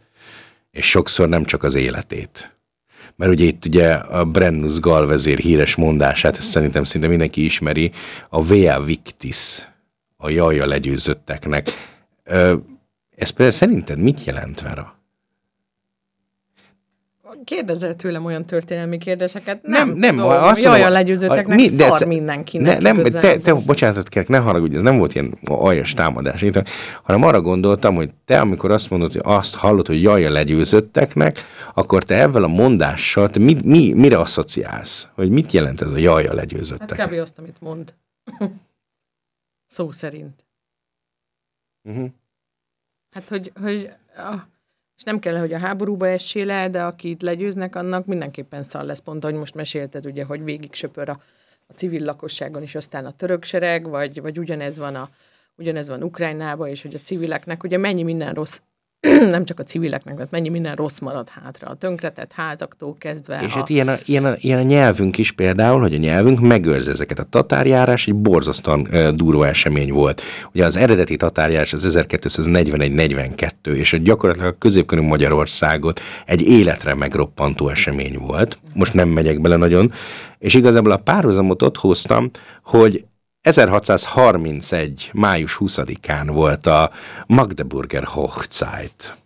[0.72, 2.57] és sokszor nem csak az életét
[3.18, 7.92] mert ugye itt ugye a Brennus Galvezér híres mondását, ezt szerintem szinte mindenki ismeri,
[8.30, 9.68] a Vea Victis,
[10.18, 11.70] a jaja legyőzötteknek.
[13.16, 14.97] Ez például szerinted mit jelent, Vera?
[17.48, 19.62] Kérdezel tőlem olyan történelmi kérdéseket?
[19.62, 22.82] Nem, nem, nem azt Jaj, a legyőzőteknek mi, de szar mindenkinek.
[22.82, 26.46] Ne, nem, te, te, bocsánatot kérek, ne haragudj, ez nem volt ilyen aljas támadás,
[27.04, 31.38] hanem arra gondoltam, hogy te, amikor azt mondod, hogy azt hallod, hogy jaj a legyőzötteknek,
[31.74, 35.10] akkor te ebben a mondással, te mi, mi, mire asszociálsz?
[35.14, 37.00] Hogy mit jelent ez a jaj a legyőzötteknek?
[37.00, 37.20] Hát kb.
[37.20, 37.94] azt, amit mond.
[39.68, 40.46] Szó szerint.
[41.84, 42.10] Uh-huh.
[43.12, 44.42] Hát, hogy, hogy ah,
[44.98, 49.00] és nem kell, hogy a háborúba essél le, de akit legyőznek, annak mindenképpen szal lesz.
[49.00, 51.22] Pont, ahogy most mesélted, ugye, hogy végig söpör a,
[51.68, 55.10] a civil lakosságon is, aztán a török sereg, vagy, vagy ugyanez van a
[55.58, 58.60] ugyanez van Ukrajnában, és hogy a civileknek ugye mennyi minden rossz
[59.30, 61.68] nem csak a civileknek, mert mennyi minden rossz marad hátra.
[61.68, 63.40] A tönkretett házaktól kezdve.
[63.46, 63.58] És a...
[63.58, 67.20] hát ilyen a, ilyen, a, ilyen a nyelvünk is például, hogy a nyelvünk megőrzi ezeket.
[67.20, 70.22] A tatárjárás egy borzasztóan uh, duró esemény volt.
[70.54, 78.18] Ugye az eredeti tatárjárás az 1241-42, és gyakorlatilag a középkörű Magyarországot egy életre megroppantó esemény
[78.18, 78.60] volt.
[78.74, 79.92] Most nem megyek bele nagyon.
[80.40, 82.30] És igazából a párhuzamot ott hoztam,
[82.64, 83.06] hogy
[83.48, 85.12] 1631.
[85.14, 86.92] május 20-án volt a
[87.28, 89.18] Magdeburger Hochzeit.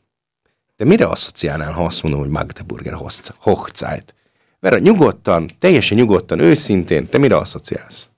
[0.77, 2.97] De mire asszociálnál, ha azt mondom, hogy Magdeburger
[3.37, 4.15] Hochzeit?
[4.59, 8.09] Vera, nyugodtan, teljesen nyugodtan, őszintén, te mire asszociálsz?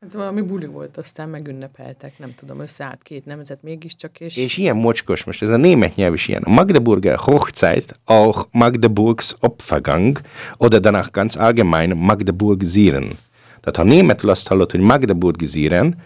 [0.00, 4.36] Hát valami buli volt, aztán megünnepeltek, nem tudom, összeállt két nemzet mégiscsak, és...
[4.36, 6.42] És ilyen mocskos, most ez a német nyelv is ilyen.
[6.42, 10.20] A Magdeburger Hochzeit, auch Magdeburgs Opfergang,
[10.56, 13.18] oder danach ganz allgemein Magdeburg Siren.
[13.64, 15.96] Tehát ha németül azt hallod, hogy Magdeburgi Ziren,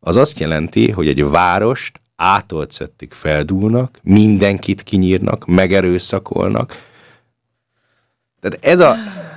[0.00, 6.76] az azt jelenti, hogy egy várost átolcettig feldúlnak, mindenkit kinyírnak, megerőszakolnak.
[8.40, 8.94] Tehát ez a,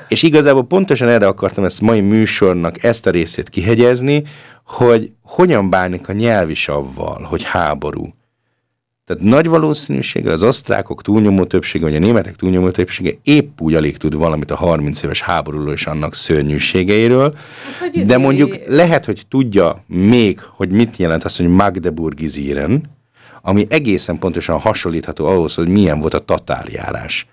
[0.07, 4.23] és igazából pontosan erre akartam ezt mai műsornak ezt a részét kihegyezni,
[4.63, 8.13] hogy hogyan bánik a nyelvisavval, hogy háború.
[9.07, 13.97] Tehát nagy valószínűséggel az osztrákok túlnyomó többsége, vagy a németek túlnyomó többsége épp úgy alig
[13.97, 17.37] tud valamit a 30 éves háborúról és annak szörnyűségeiről,
[17.79, 22.83] hát, de mondjuk lehet, hogy tudja még, hogy mit jelent az, hogy Magdeburgi Ziren,
[23.41, 27.27] ami egészen pontosan hasonlítható ahhoz, hogy milyen volt a tatárjárás.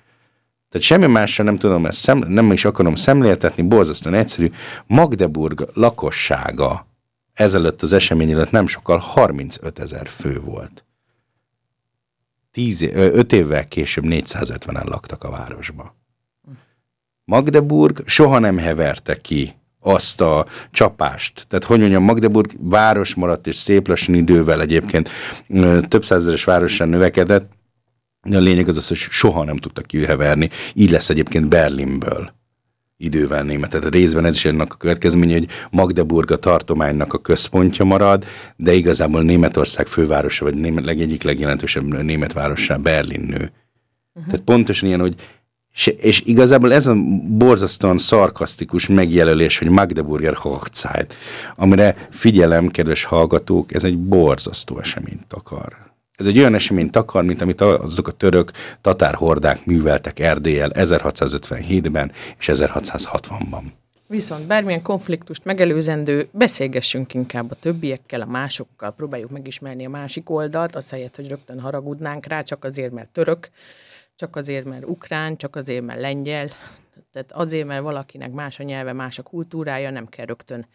[0.71, 4.51] Tehát semmi mással nem tudom, ezt szem, nem is akarom szemléltetni, borzasztóan egyszerű.
[4.87, 6.87] Magdeburg lakossága
[7.33, 10.84] ezelőtt az esemény előtt nem sokkal 35 ezer fő volt
[12.55, 15.97] tíz, öt évvel később 450-en laktak a városba.
[17.25, 21.47] Magdeburg soha nem heverte ki azt a csapást.
[21.49, 25.11] Tehát, hogy mondjam, Magdeburg város maradt, és szép lassan idővel egyébként
[25.89, 27.53] több százeres városan növekedett,
[28.23, 30.51] de a lényeg az az, hogy soha nem tudtak kiheverni.
[30.75, 32.33] Így lesz egyébként Berlinből
[32.97, 33.71] idővel német.
[33.71, 38.25] Tehát részben ez is ennek a következménye, hogy Magdeburg a tartománynak a központja marad,
[38.57, 43.53] de igazából Németország fővárosa, vagy német, egyik legjelentősebb német városa Berlin nő.
[44.15, 44.31] Uh-huh.
[44.31, 45.15] Tehát pontosan ilyen, hogy
[45.97, 46.95] és igazából ez a
[47.29, 51.15] borzasztóan szarkasztikus megjelölés, hogy Magdeburger Hochzeit,
[51.57, 55.84] amire figyelem, kedves hallgatók, ez egy borzasztó eseményt akar.
[56.17, 58.51] Ez egy olyan eseményt akar, mint amit azok a török
[58.81, 63.63] tatár hordák műveltek Erdélyel 1657-ben és 1660-ban.
[64.07, 70.75] Viszont bármilyen konfliktust megelőzendő, beszélgessünk inkább a többiekkel, a másokkal, próbáljuk megismerni a másik oldalt,
[70.75, 73.49] azt helyett, hogy rögtön haragudnánk rá, csak azért, mert török,
[74.17, 76.49] csak azért, mert ukrán, csak azért, mert lengyel.
[77.13, 80.67] Tehát azért, mert valakinek más a nyelve, más a kultúrája, nem kell rögtön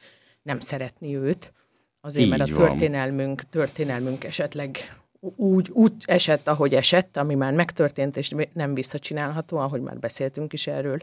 [0.42, 1.54] nem szeretni őt.
[2.02, 2.70] Azért, Így mert a van.
[2.70, 4.99] történelmünk, történelmünk esetleg
[5.36, 10.68] úgy, úgy esett, ahogy esett, ami már megtörtént, és nem visszacsinálható, ahogy már beszéltünk is
[10.68, 10.98] erről.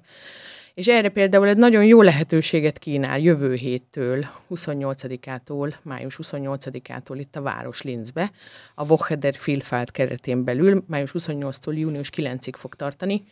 [0.75, 7.43] És erre például egy nagyon jó lehetőséget kínál jövő héttől, 28-ától, május 28-ától itt a
[7.43, 8.31] Város Linzbe,
[8.75, 13.25] a Wocheder Filfalt keretén belül, május 28-tól június 9-ig fog tartani,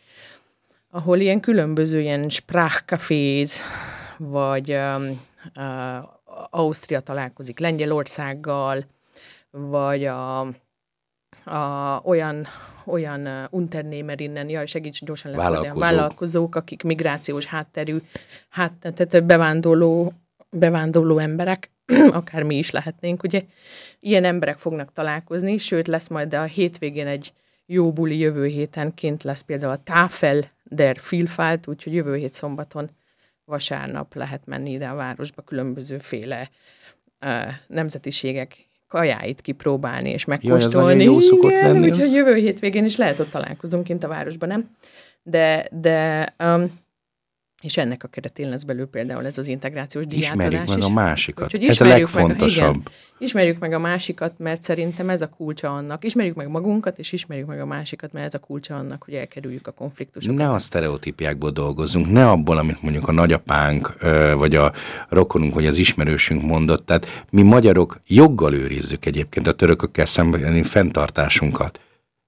[0.89, 3.59] ahol ilyen különböző ilyen sprachcafés,
[4.17, 5.21] vagy um,
[5.55, 6.09] uh,
[6.49, 8.85] Ausztria találkozik Lengyelországgal,
[9.51, 10.47] vagy a,
[11.43, 12.47] a, olyan,
[12.85, 15.97] olyan uh, Unternehmerinnen, jaj, segíts gyorsan lefordítani, Vállalkozók.
[15.97, 17.97] vállalkozók, akik migrációs hátterű,
[18.49, 20.13] hát, tehát bevándorló,
[20.49, 21.71] bevándorló emberek,
[22.11, 23.43] akár mi is lehetnénk, ugye,
[23.99, 27.33] ilyen emberek fognak találkozni, sőt lesz majd a hétvégén egy
[27.65, 32.89] jó buli jövő héten kint lesz például a Tafel der Vielfalt, úgyhogy jövő hét szombaton
[33.45, 36.49] vasárnap lehet menni ide a városba különbözőféle
[37.25, 40.93] uh, nemzetiségek kajáit kipróbálni és megkóstolni.
[40.93, 42.13] nagyon jó szokott lenni, úgyhogy az.
[42.13, 44.69] jövő hétvégén is lehet ott találkozunk kint a városban, nem?
[45.23, 46.83] De, de um,
[47.61, 50.83] és ennek a keretén lesz belül például ez az integrációs diátadás Ismerjük meg is.
[50.85, 51.45] a másikat.
[51.45, 52.69] Úgyhogy Ez a ismerjük meg legfontosabb.
[52.75, 52.83] igen.
[53.17, 56.03] Ismerjük meg a másikat, mert szerintem ez a kulcsa annak.
[56.03, 59.67] Ismerjük meg magunkat, és ismerjük meg a másikat, mert ez a kulcsa annak, hogy elkerüljük
[59.67, 60.37] a konfliktusokat.
[60.37, 63.93] Ne a sztereotípiákból dolgozzunk, ne abból, amit mondjuk a nagyapánk,
[64.37, 64.71] vagy a
[65.09, 66.85] rokonunk, vagy az ismerősünk mondott.
[66.85, 71.79] Tehát mi magyarok joggal őrizzük egyébként a törökökkel szembeni fenntartásunkat.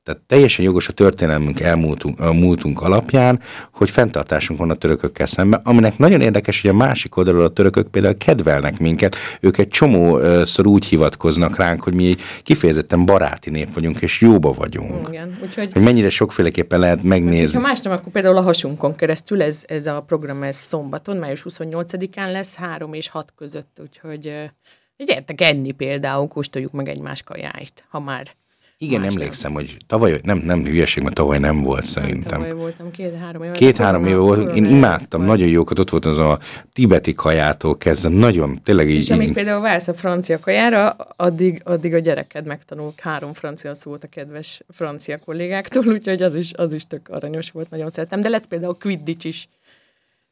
[0.07, 3.39] Tehát teljesen jogos a történelmünk elmúltunk a múltunk alapján,
[3.71, 7.87] hogy fenntartásunk van a törökökkel szemben, aminek nagyon érdekes, hogy a másik oldalról a törökök
[7.87, 14.01] például kedvelnek minket, ők egy csomószor úgy hivatkoznak ránk, hogy mi kifejezetten baráti nép vagyunk,
[14.01, 15.07] és jóba vagyunk.
[15.07, 17.59] Igen, úgyhogy Hogy mennyire sokféleképpen lehet Ha megnézni.
[17.59, 22.31] más nem, akkor például a hasunkon keresztül ez, ez a program ez szombaton, május 28-án
[22.31, 24.51] lesz, 3 és 6 között, úgyhogy
[24.97, 28.35] gyertek enni például, kóstoljuk meg egymás kajáit, ha már
[28.79, 32.39] Igen, Más emlékszem, hogy tavaly, nem, nem hülyeség, mert tavaly nem volt nem szerintem.
[32.39, 33.51] tavaly voltam, két-három éve.
[33.51, 36.39] Két-három éve volt, én imádtam, előtt nagyon jókat, ott volt az a
[36.73, 41.61] tibeti kajától kezdve, nagyon, tényleg És így, amíg így például válsz a francia kajára, addig,
[41.63, 46.73] addig a gyereked megtanul három francia szót a kedves francia kollégáktól, úgyhogy az is, az
[46.73, 48.19] is tök aranyos volt, nagyon szeretem.
[48.19, 49.49] De lesz például Quidditch is,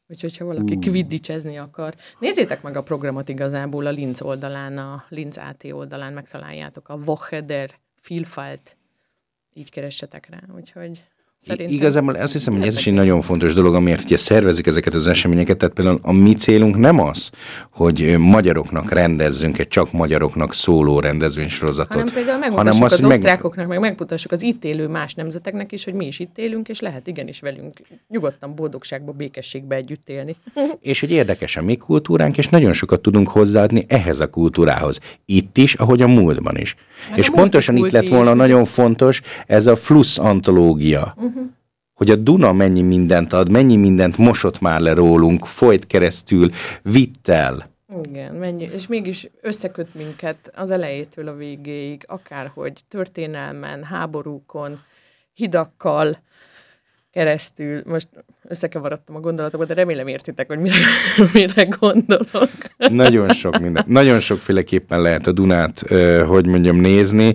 [0.08, 0.84] úgyhogy ha valaki uh.
[0.84, 1.94] Quidditchezni akar.
[2.18, 7.40] Nézzétek meg a programot igazából a Linz oldalán, a Linz AT oldalán megtaláljátok a Woche
[7.40, 7.70] der
[8.06, 8.76] Vielfalt.
[9.52, 11.04] Így keressetek rá, úgyhogy
[11.38, 11.74] szerintem...
[11.74, 15.06] Igazából azt hiszem, hogy ez is egy nagyon fontos dolog, amiért ugye szervezik ezeket az
[15.06, 17.30] eseményeket, tehát például a mi célunk nem az,
[17.70, 23.66] hogy magyaroknak rendezzünk egy csak magyaroknak szóló rendezvénysorozatot, hanem például megmutassuk az, hogy az osztrákoknak,
[23.66, 27.06] meg megmutassuk az itt élő más nemzeteknek is, hogy mi is itt élünk, és lehet
[27.06, 27.72] igenis velünk
[28.08, 30.36] nyugodtan boldogságba, békességbe együtt élni.
[30.80, 35.00] és hogy érdekes a mi kultúránk, és nagyon sokat tudunk hozzáadni ehhez a kultúrához.
[35.24, 36.76] Itt is, ahogy a múltban is.
[37.10, 41.14] Meg és a pontosan itt lett volna is, nagyon fontos ez a flusz antológia.
[41.26, 41.44] Uh-huh.
[41.94, 46.50] Hogy a Duna mennyi mindent ad, mennyi mindent mosott már le rólunk, folyt keresztül,
[46.82, 47.70] vitt el.
[48.04, 54.80] Igen, mennyi, és mégis összeköt minket az elejétől a végéig, akárhogy történelmen, háborúkon,
[55.34, 56.18] hidakkal
[57.10, 57.82] keresztül.
[57.86, 58.08] Most
[58.42, 60.76] összekevarodtam a gondolatokba, de remélem értitek, hogy mire,
[61.32, 62.50] mire gondolok.
[62.76, 63.84] Nagyon sok minden.
[63.86, 65.78] Nagyon sokféleképpen lehet a Dunát,
[66.26, 67.34] hogy mondjam, nézni.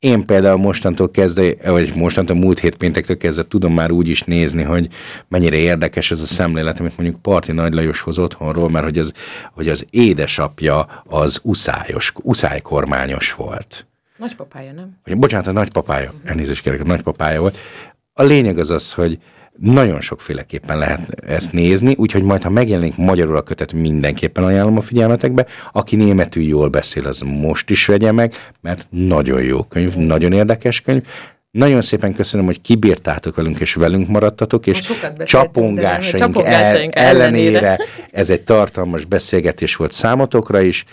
[0.00, 4.62] Én például mostantól kezdve, vagy mostantól múlt hét péntektől kezdve tudom már úgy is nézni,
[4.62, 4.88] hogy
[5.28, 9.12] mennyire érdekes ez a szemlélet, amit mondjuk Parti Nagy Lajos hoz otthonról, mert hogy az,
[9.52, 13.86] hogy az édesapja az uszályos, uszálykormányos volt.
[14.16, 15.18] Nagypapája, nem?
[15.18, 17.58] Bocsánat, a nagypapája, elnézést kérek, a nagypapája volt.
[18.12, 19.18] A lényeg az az, hogy
[19.56, 24.80] nagyon sokféleképpen lehet ezt nézni, úgyhogy majd, ha megjelenik magyarul a kötet, mindenképpen ajánlom a
[24.80, 25.46] figyelmetekbe.
[25.72, 30.80] Aki németül jól beszél, az most is vegye meg, mert nagyon jó könyv, nagyon érdekes
[30.80, 31.02] könyv.
[31.50, 34.90] Nagyon szépen köszönöm, hogy kibírtátok velünk, és velünk maradtatok, és
[35.24, 37.84] csapongásaink, csapongásaink el, ellenére ellenére.
[38.10, 40.84] ez egy tartalmas beszélgetés volt számotokra is.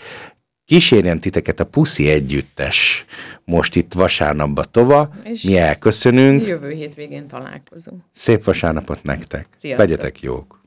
[0.68, 3.04] Kísérjen titeket a Puszi Együttes
[3.44, 5.10] most itt vasárnapba tova.
[5.24, 6.46] És Mi elköszönünk.
[6.46, 8.02] Jövő hétvégén találkozunk.
[8.12, 9.46] Szép vasárnapot nektek.
[9.58, 9.86] Sziasztok.
[9.86, 10.60] Legyetek jók.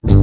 [0.00, 0.22] Mit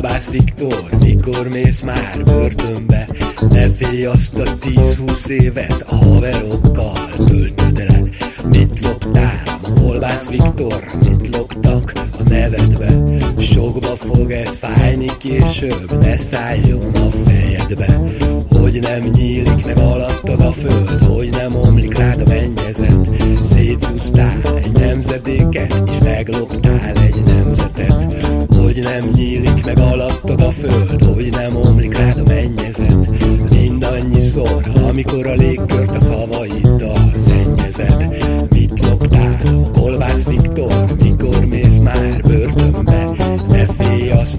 [0.00, 0.88] kolbász Viktor?
[1.00, 3.08] Mikor mész már börtönbe?
[3.50, 8.02] Ne félj azt a 10-20 évet a haverokkal töltöd le
[8.48, 10.84] Mit loptál, a kolbász Viktor?
[11.04, 18.00] Mit loptak a nevedbe Sokba fog ez fájni később, ne szálljon a fejedbe
[18.48, 23.08] Hogy nem nyílik meg alattad a föld, hogy nem omlik rád a mennyezet
[23.42, 31.30] Szétszúztál egy nemzedéket, és megloptál egy nemzetet Hogy nem nyílik meg alattad a föld, hogy
[31.30, 33.08] nem omlik rád a mennyezet.
[33.50, 38.08] Mindannyiszor, amikor a légkört a szavaiddal szennyezed.
[38.50, 39.40] Mit loptál,
[39.72, 42.96] Kolbász Viktor, mikor mész már börtönbe